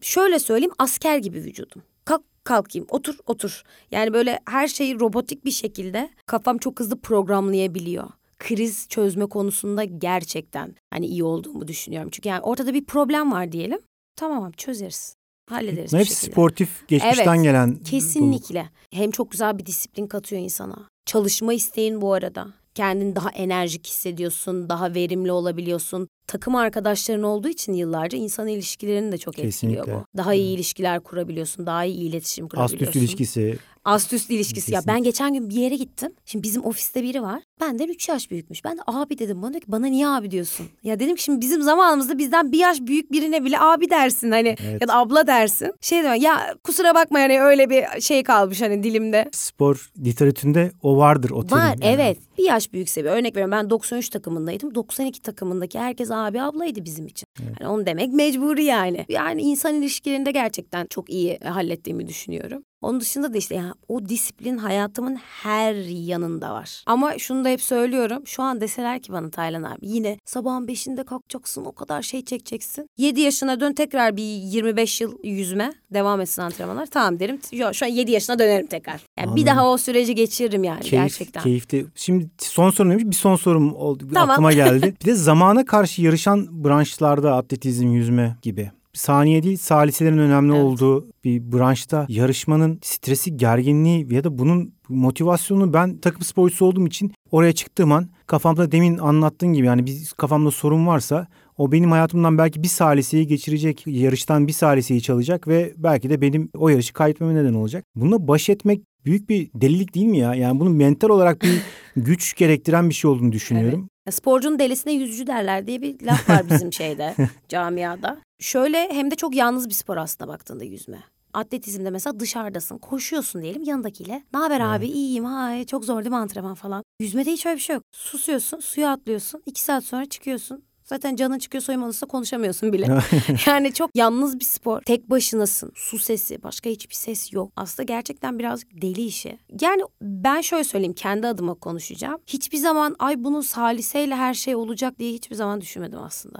şöyle 0.00 0.38
söyleyeyim 0.38 0.74
asker 0.78 1.18
gibi 1.18 1.38
vücudum. 1.38 1.82
Kalk 2.04 2.22
kalkayım 2.44 2.86
otur 2.90 3.18
otur. 3.26 3.62
Yani 3.90 4.12
böyle 4.12 4.40
her 4.48 4.68
şeyi 4.68 5.00
robotik 5.00 5.44
bir 5.44 5.50
şekilde 5.50 6.10
kafam 6.26 6.58
çok 6.58 6.80
hızlı 6.80 7.00
programlayabiliyor. 7.00 8.08
Kriz 8.38 8.88
çözme 8.88 9.26
konusunda 9.26 9.84
gerçekten 9.84 10.74
hani 10.90 11.06
iyi 11.06 11.24
olduğumu 11.24 11.68
düşünüyorum. 11.68 12.10
Çünkü 12.12 12.28
yani 12.28 12.40
ortada 12.40 12.74
bir 12.74 12.84
problem 12.84 13.32
var 13.32 13.52
diyelim. 13.52 13.78
Tamam 14.16 14.44
abi 14.44 14.56
çözeriz. 14.56 15.16
Hallederiz 15.50 15.92
Bunlar 15.92 16.04
hepsi 16.04 16.26
sportif 16.26 16.88
geçmişten 16.88 17.34
Evet, 17.34 17.44
gelen. 17.44 17.74
Kesinlikle. 17.74 18.70
Hem 18.90 19.10
çok 19.10 19.30
güzel 19.30 19.58
bir 19.58 19.66
disiplin 19.66 20.06
katıyor 20.06 20.42
insana. 20.42 20.88
Çalışma 21.06 21.54
isteğin 21.54 22.00
bu 22.00 22.12
arada. 22.12 22.46
Kendini 22.74 23.16
daha 23.16 23.30
enerjik 23.30 23.86
hissediyorsun, 23.86 24.68
daha 24.68 24.94
verimli 24.94 25.32
olabiliyorsun. 25.32 26.08
Takım 26.26 26.54
arkadaşların 26.54 27.22
olduğu 27.22 27.48
için 27.48 27.72
yıllarca 27.72 28.18
insan 28.18 28.48
ilişkilerini 28.48 29.12
de 29.12 29.18
çok 29.18 29.38
etkiliyor 29.38 29.52
Kesinlikle. 29.52 29.94
bu. 29.94 30.04
Daha 30.16 30.34
iyi 30.34 30.54
ilişkiler 30.56 31.00
kurabiliyorsun, 31.00 31.66
daha 31.66 31.84
iyi 31.84 31.98
iletişim 32.08 32.48
kurabiliyorsun. 32.48 32.86
Ast 32.86 32.96
üst 32.96 32.96
ilişkisi. 32.96 33.58
Ast 33.84 34.12
üst 34.12 34.30
ilişkisi. 34.30 34.72
Ya 34.72 34.78
ben 34.80 34.84
Kesinlikle. 34.84 35.08
geçen 35.10 35.34
gün 35.34 35.50
bir 35.50 35.54
yere 35.54 35.76
gittim. 35.76 36.12
Şimdi 36.24 36.42
bizim 36.42 36.64
ofiste 36.64 37.02
biri 37.02 37.22
var. 37.22 37.42
Benden 37.60 37.88
3 37.88 38.08
yaş 38.08 38.30
büyükmüş. 38.30 38.64
Ben 38.64 38.76
de 38.76 38.80
abi 38.86 39.18
dedim. 39.18 39.42
Bana 39.42 39.50
diyor 39.52 39.60
ki 39.60 39.72
bana 39.72 39.86
niye 39.86 40.08
abi 40.08 40.30
diyorsun? 40.30 40.66
Ya 40.82 41.00
dedim 41.00 41.16
ki 41.16 41.22
şimdi 41.22 41.40
bizim 41.40 41.62
zamanımızda 41.62 42.18
bizden 42.18 42.52
bir 42.52 42.58
yaş 42.58 42.80
büyük 42.80 43.12
birine 43.12 43.44
bile 43.44 43.60
abi 43.60 43.90
dersin 43.90 44.30
hani 44.30 44.56
Evet. 44.64 44.82
ya 44.82 44.88
da 44.88 44.96
abla 44.96 45.26
dersin. 45.26 45.72
Şey 45.80 46.02
diyor 46.02 46.14
ya 46.14 46.54
kusura 46.64 46.94
bakma 46.94 47.20
yani 47.20 47.40
öyle 47.40 47.70
bir 47.70 48.00
şey 48.00 48.22
kalmış 48.22 48.62
hani 48.62 48.82
dilimde. 48.82 49.28
Spor 49.32 49.90
literatüründe 50.04 50.72
o 50.82 50.96
vardır 50.96 51.30
o 51.30 51.46
terim. 51.46 51.62
Var 51.62 51.68
yani. 51.68 51.84
evet. 51.84 52.18
Bir 52.38 52.44
yaş 52.44 52.72
büyükse 52.72 53.04
bir 53.04 53.10
örnek 53.10 53.36
veriyorum 53.36 53.52
ben 53.52 53.70
93 53.70 54.08
takımındaydım. 54.08 54.74
92 54.74 55.22
takımındaki 55.22 55.78
herkes 55.78 56.10
abi 56.10 56.42
ablaydı 56.42 56.84
bizim 56.84 57.06
için. 57.06 57.26
Yani 57.60 57.70
onu 57.70 57.86
demek 57.86 58.12
mecburi 58.12 58.64
yani. 58.64 59.06
Yani 59.08 59.42
insan 59.42 59.74
ilişkilerinde 59.74 60.30
gerçekten 60.30 60.86
çok 60.86 61.10
iyi 61.10 61.38
hallettiğimi 61.38 62.08
düşünüyorum. 62.08 62.62
Onun 62.82 63.00
dışında 63.00 63.34
da 63.34 63.38
işte 63.38 63.54
yani 63.54 63.72
o 63.88 64.08
disiplin 64.08 64.58
hayatımın 64.58 65.16
her 65.16 65.74
yanında 65.84 66.52
var. 66.52 66.82
Ama 66.86 67.18
şunu 67.18 67.44
da 67.46 67.50
hep 67.50 67.62
söylüyorum. 67.62 68.26
Şu 68.26 68.42
an 68.42 68.60
deseler 68.60 69.02
ki 69.02 69.12
bana 69.12 69.30
Taylan 69.30 69.62
abi 69.62 69.78
yine 69.82 70.18
sabahın 70.24 70.68
beşinde 70.68 71.04
kalkacaksın 71.04 71.64
o 71.64 71.72
kadar 71.72 72.02
şey 72.02 72.24
çekeceksin. 72.24 72.90
7 72.96 73.20
yaşına 73.20 73.60
dön 73.60 73.72
tekrar 73.72 74.16
bir 74.16 74.22
25 74.22 75.00
yıl 75.00 75.18
yüzme 75.24 75.72
devam 75.90 76.20
etsin 76.20 76.42
antrenmanlar. 76.42 76.86
Tamam 76.86 77.20
derim. 77.20 77.38
Yo, 77.52 77.72
şu 77.72 77.86
an 77.86 77.90
7 77.90 78.10
yaşına 78.10 78.38
dönerim 78.38 78.66
tekrar. 78.66 78.92
Yani 78.92 79.26
Anladım. 79.26 79.36
bir 79.36 79.46
daha 79.46 79.70
o 79.70 79.76
süreci 79.76 80.14
geçiririm 80.14 80.64
yani 80.64 80.80
Keyif, 80.80 81.04
gerçekten. 81.04 81.42
Keyifli. 81.42 81.86
Şimdi 81.94 82.26
son 82.38 82.70
sorum 82.70 82.90
neymiş? 82.90 83.06
Bir 83.06 83.16
son 83.16 83.36
sorum 83.36 83.74
oldu. 83.74 84.08
Tamam. 84.14 84.30
Aklıma 84.30 84.52
geldi. 84.52 84.94
bir 85.00 85.06
de 85.06 85.14
zamana 85.14 85.64
karşı 85.64 86.02
yarışan 86.02 86.64
branşlarda 86.64 87.36
atletizm, 87.36 87.88
yüzme 87.88 88.36
gibi. 88.42 88.70
Saniye 88.96 89.42
değil 89.42 89.56
saliselerin 89.56 90.18
önemli 90.18 90.52
Evet. 90.52 90.64
olduğu 90.64 91.08
bir 91.24 91.52
branşta 91.52 92.06
yarışmanın 92.08 92.78
stresi, 92.82 93.36
gerginliği 93.36 94.14
ya 94.14 94.24
da 94.24 94.38
bunun 94.38 94.74
motivasyonu 94.88 95.72
ben 95.72 95.98
takım 95.98 96.22
sporcusu 96.22 96.64
olduğum 96.64 96.86
için 96.86 97.12
oraya 97.30 97.52
çıktığım 97.52 97.92
an 97.92 98.08
kafamda 98.26 98.72
demin 98.72 98.98
anlattığın 98.98 99.52
gibi 99.52 99.66
yani 99.66 99.86
bir 99.86 100.12
kafamda 100.16 100.50
sorun 100.50 100.86
varsa 100.86 101.26
o 101.58 101.72
benim 101.72 101.90
hayatımdan 101.90 102.38
belki 102.38 102.62
bir 102.62 102.68
saliseyi 102.68 103.26
geçirecek, 103.26 103.82
yarıştan 103.86 104.46
bir 104.46 104.52
saliseyi 104.52 105.02
çalacak 105.02 105.48
ve 105.48 105.74
belki 105.76 106.10
de 106.10 106.20
benim 106.20 106.50
o 106.54 106.68
yarışı 106.68 106.92
kaybetmeme 106.92 107.34
neden 107.34 107.54
olacak. 107.54 107.84
Bununla 107.96 108.28
baş 108.28 108.48
etmek 108.48 108.80
büyük 109.04 109.28
bir 109.28 109.50
delilik 109.54 109.94
değil 109.94 110.06
mi 110.06 110.18
ya? 110.18 110.34
Yani 110.34 110.60
bunun 110.60 110.72
mental 110.72 111.08
olarak 111.08 111.42
bir 111.42 111.62
güç 111.96 112.36
gerektiren 112.36 112.88
bir 112.88 112.94
şey 112.94 113.10
olduğunu 113.10 113.32
düşünüyorum. 113.32 113.88
Ya 114.06 114.12
Sporcunun 114.12 114.58
delisine 114.58 114.92
yüzücü 114.92 115.26
derler 115.26 115.66
diye 115.66 115.82
bir 115.82 116.00
laf 116.06 116.30
var 116.30 116.50
bizim 116.50 116.72
şeyde, 116.72 117.14
camiada. 117.48 118.18
Şöyle 118.40 118.88
hem 118.92 119.10
de 119.10 119.14
çok 119.14 119.34
yalnız 119.34 119.68
bir 119.68 119.74
spor 119.74 119.96
aslında 119.96 120.32
baktığında 120.32 120.64
yüzme. 120.64 120.98
Atletizmde 121.32 121.90
mesela 121.90 122.20
dışarıdasın, 122.20 122.78
koşuyorsun 122.78 123.42
diyelim 123.42 123.62
yanındakiyle. 123.62 124.22
Ne 124.32 124.38
haber 124.38 124.60
abi? 124.60 124.86
İyiyim. 124.86 125.24
Ha, 125.24 125.64
çok 125.66 125.84
zor 125.84 125.98
değil 126.04 126.10
mi 126.10 126.16
antrenman 126.16 126.54
falan? 126.54 126.82
Yüzmede 127.00 127.32
hiç 127.32 127.46
öyle 127.46 127.56
bir 127.56 127.60
şey 127.60 127.74
yok. 127.74 127.82
Susuyorsun, 127.92 128.60
suya 128.60 128.92
atlıyorsun. 128.92 129.42
iki 129.46 129.62
saat 129.62 129.84
sonra 129.84 130.04
çıkıyorsun. 130.06 130.64
Zaten 130.86 131.16
canın 131.16 131.38
çıkıyor 131.38 131.62
soyunma 131.62 131.86
odasında 131.86 132.10
konuşamıyorsun 132.10 132.72
bile. 132.72 132.98
yani 133.46 133.72
çok 133.72 133.90
yalnız 133.94 134.40
bir 134.40 134.44
spor. 134.44 134.80
Tek 134.80 135.10
başınasın. 135.10 135.72
Su 135.74 135.98
sesi, 135.98 136.42
başka 136.42 136.70
hiçbir 136.70 136.94
ses 136.94 137.32
yok. 137.32 137.52
Aslında 137.56 137.82
gerçekten 137.82 138.38
birazcık 138.38 138.82
deli 138.82 139.02
işi. 139.02 139.38
Yani 139.60 139.82
ben 140.02 140.40
şöyle 140.40 140.64
söyleyeyim, 140.64 140.94
kendi 140.94 141.26
adıma 141.26 141.54
konuşacağım. 141.54 142.20
Hiçbir 142.26 142.58
zaman 142.58 142.96
ay 142.98 143.24
bunun 143.24 143.40
saliseyle 143.40 144.14
her 144.16 144.34
şey 144.34 144.56
olacak 144.56 144.98
diye 144.98 145.12
hiçbir 145.12 145.36
zaman 145.36 145.60
düşünmedim 145.60 145.98
aslında. 145.98 146.38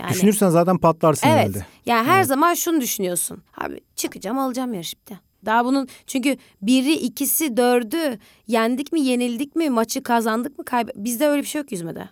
Yani, 0.00 0.12
Düşünürsen 0.12 0.50
zaten 0.50 0.78
patlarsın 0.78 1.28
evet. 1.28 1.38
herhalde. 1.38 1.66
Yani 1.86 2.06
her 2.06 2.22
zaman 2.22 2.54
şunu 2.54 2.80
düşünüyorsun. 2.80 3.42
Abi 3.58 3.80
çıkacağım 3.96 4.38
alacağım 4.38 4.74
yarış 4.74 4.94
bitti. 4.94 5.20
Daha 5.44 5.64
bunun 5.64 5.88
çünkü 6.06 6.36
biri, 6.62 6.92
ikisi, 6.92 7.56
dördü 7.56 8.18
yendik 8.46 8.92
mi, 8.92 9.00
yenildik 9.00 9.56
mi, 9.56 9.70
maçı 9.70 10.02
kazandık 10.02 10.58
mı, 10.58 10.64
kaybe... 10.64 10.92
Bizde 10.96 11.28
öyle 11.28 11.42
bir 11.42 11.46
şey 11.46 11.60
yok 11.60 11.72
yüzmede. 11.72 12.08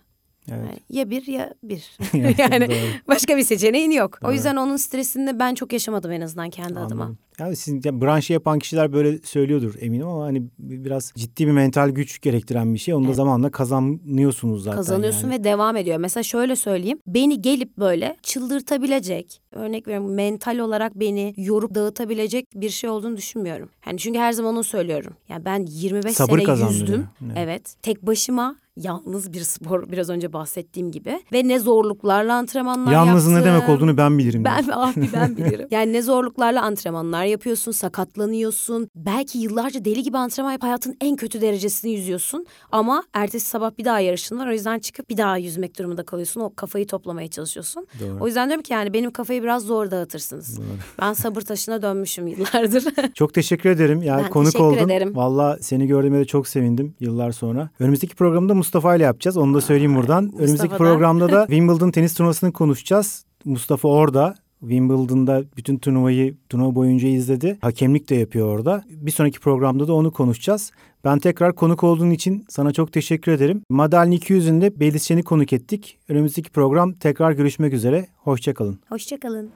Evet. 0.50 0.61
Yani 0.68 0.78
ya 0.90 1.11
bir 1.11 1.26
ya 1.26 1.55
bir. 1.62 1.98
Yani 2.38 2.68
başka 3.09 3.37
bir 3.37 3.42
seçeneğin 3.42 3.90
yok. 3.90 4.18
O 4.22 4.26
Doğru. 4.26 4.35
yüzden 4.35 4.57
onun 4.57 4.76
stresini 4.76 5.38
ben 5.38 5.55
çok 5.55 5.72
yaşamadım 5.72 6.12
en 6.12 6.20
azından 6.20 6.50
kendi 6.50 6.78
adıma. 6.78 7.12
Yani 7.42 7.57
sizin 7.57 7.81
yani 7.85 8.00
branşı 8.00 8.33
yapan 8.33 8.59
kişiler 8.59 8.92
böyle 8.92 9.18
söylüyordur 9.18 9.74
eminim 9.81 10.09
ama 10.09 10.24
hani 10.24 10.42
biraz 10.59 11.12
ciddi 11.16 11.46
bir 11.46 11.52
mental 11.52 11.88
güç 11.90 12.20
gerektiren 12.20 12.74
bir 12.74 12.78
şey. 12.78 12.94
Onu 12.94 13.02
da 13.02 13.07
Evet. 13.07 13.16
zamanla 13.16 13.50
kazanıyorsunuz 13.50 14.62
zaten. 14.62 14.76
Kazanıyorsun 14.76 15.31
yani. 15.31 15.40
ve 15.40 15.44
devam 15.44 15.76
ediyor. 15.76 15.96
Mesela 15.98 16.22
şöyle 16.22 16.57
söyleyeyim. 16.57 16.98
Beni 17.07 17.42
gelip 17.42 17.76
böyle 17.78 18.16
çıldırtabilecek, 18.22 19.40
örnek 19.52 19.87
veriyorum 19.88 20.14
mental 20.14 20.59
olarak 20.59 20.94
beni 20.94 21.35
yorup 21.37 21.74
dağıtabilecek 21.74 22.46
bir 22.55 22.70
şey 22.70 22.90
olduğunu 22.90 23.16
düşünmüyorum. 23.16 23.68
Yani 23.87 23.98
çünkü 23.98 24.18
her 24.18 24.33
zaman 24.33 24.55
onu 24.55 24.64
söylüyorum. 24.64 25.12
Yani 25.28 25.44
ben 25.44 25.66
25 25.68 26.12
Sabır 26.14 26.38
sene 26.40 26.68
yüzdüm. 26.70 27.07
Evet. 27.24 27.37
Evet. 27.37 27.74
Tek 27.83 28.02
başıma 28.02 28.57
yalnız 28.76 29.33
bir 29.33 29.40
spor 29.40 29.92
biraz 29.92 30.11
önce 30.11 30.33
bahsettiğim 30.33 30.90
gibi 30.90 31.20
ve 31.33 31.48
ne 31.48 31.59
zorluklarla 31.59 32.35
antrenmanlar 32.35 32.92
Yalnızın 32.92 33.31
ne 33.31 33.35
yaptım. 33.35 33.55
demek 33.55 33.68
olduğunu 33.68 33.96
ben 33.96 34.18
bilirim. 34.18 34.44
Ben 34.44 34.64
abi 34.72 35.09
ben 35.12 35.37
bilirim. 35.37 35.68
yani 35.70 35.92
ne 35.92 36.02
zorluklarla 36.02 36.62
antrenmanlar 36.62 37.24
yapıyorsun, 37.33 37.73
sakatlanıyorsun. 37.73 38.88
Belki 38.97 39.38
yıllarca 39.38 39.85
deli 39.85 40.03
gibi 40.03 40.18
antrenman 40.18 40.53
yap 40.53 40.62
hayatın 40.62 40.97
en 41.01 41.16
kötü 41.16 41.40
derecesini 41.40 41.92
yüzüyorsun. 41.92 42.47
Ama 42.73 43.03
ertesi 43.12 43.47
sabah 43.47 43.71
bir 43.79 43.85
daha 43.85 44.01
yarışın 44.01 44.38
var. 44.38 44.47
O 44.49 44.53
yüzden 44.53 44.79
çıkıp 44.79 45.11
bir 45.11 45.16
daha 45.16 45.37
yüzmek 45.37 45.79
durumunda 45.79 46.03
kalıyorsun. 46.05 46.40
O 46.40 46.55
kafayı 46.57 46.87
toplamaya 46.87 47.29
çalışıyorsun. 47.31 47.87
Doğru. 48.01 48.18
O 48.21 48.27
yüzden 48.27 48.49
diyorum 48.49 48.62
ki 48.62 48.73
yani 48.73 48.92
benim 48.92 49.11
kafayı 49.11 49.42
biraz 49.42 49.62
zor 49.62 49.90
dağıtırsınız. 49.90 50.61
Ben 51.01 51.12
sabır 51.12 51.40
taşına 51.40 51.83
dönmüşüm 51.83 52.27
yıllardır. 52.27 52.85
Çok 53.14 53.35
teşekkür 53.35 53.71
ederim. 53.71 54.03
Yani 54.03 54.23
Ben 54.25 54.31
konuk 54.31 54.61
oldun. 54.61 54.79
ederim. 54.88 55.16
Valla 55.16 55.59
seni 55.61 55.87
gördüğüme 55.87 56.18
de 56.18 56.25
çok 56.25 56.49
sevindim 56.49 56.95
yıllar 57.01 57.33
sonra. 57.33 57.71
Önümüzdeki 57.79 58.14
programda 58.14 58.55
Mustafa 58.55 58.97
ile 58.97 59.03
yapacağız. 59.05 59.37
Onu 59.37 59.55
da 59.55 59.61
söyleyeyim 59.61 59.97
buradan. 59.97 60.33
Önümüzdeki 60.38 60.77
programda 60.77 61.33
da 61.33 61.47
Wimbledon 61.51 61.90
tenis 61.90 62.14
turnuvasını 62.14 62.53
konuşacağız. 62.53 63.25
Mustafa 63.45 63.88
orada. 63.88 64.35
Wimbledon'da 64.62 65.44
bütün 65.57 65.79
turnuvayı 65.79 66.35
turnuva 66.48 66.75
boyunca 66.75 67.09
izledi. 67.09 67.59
Hakemlik 67.61 68.11
de 68.11 68.14
yapıyor 68.14 68.46
orada. 68.46 68.83
Bir 68.88 69.11
sonraki 69.11 69.40
programda 69.40 69.88
da 69.88 69.94
onu 69.94 70.12
konuşacağız. 70.12 70.72
Ben 71.05 71.18
tekrar 71.18 71.55
konuk 71.55 71.85
olduğun 71.85 72.11
için 72.11 72.44
sana 72.48 72.72
çok 72.72 72.92
teşekkür 72.92 73.33
ederim. 73.33 73.62
Madalya 73.68 74.18
200'ün 74.18 74.61
de 74.61 74.81
Beliz 74.81 75.03
Şen'i 75.03 75.22
konuk 75.22 75.53
ettik. 75.53 75.98
Önümüzdeki 76.09 76.51
program 76.51 76.92
tekrar 76.92 77.33
görüşmek 77.33 77.72
üzere. 77.72 78.07
Hoşçakalın. 78.16 78.79
Hoşçakalın. 78.88 79.51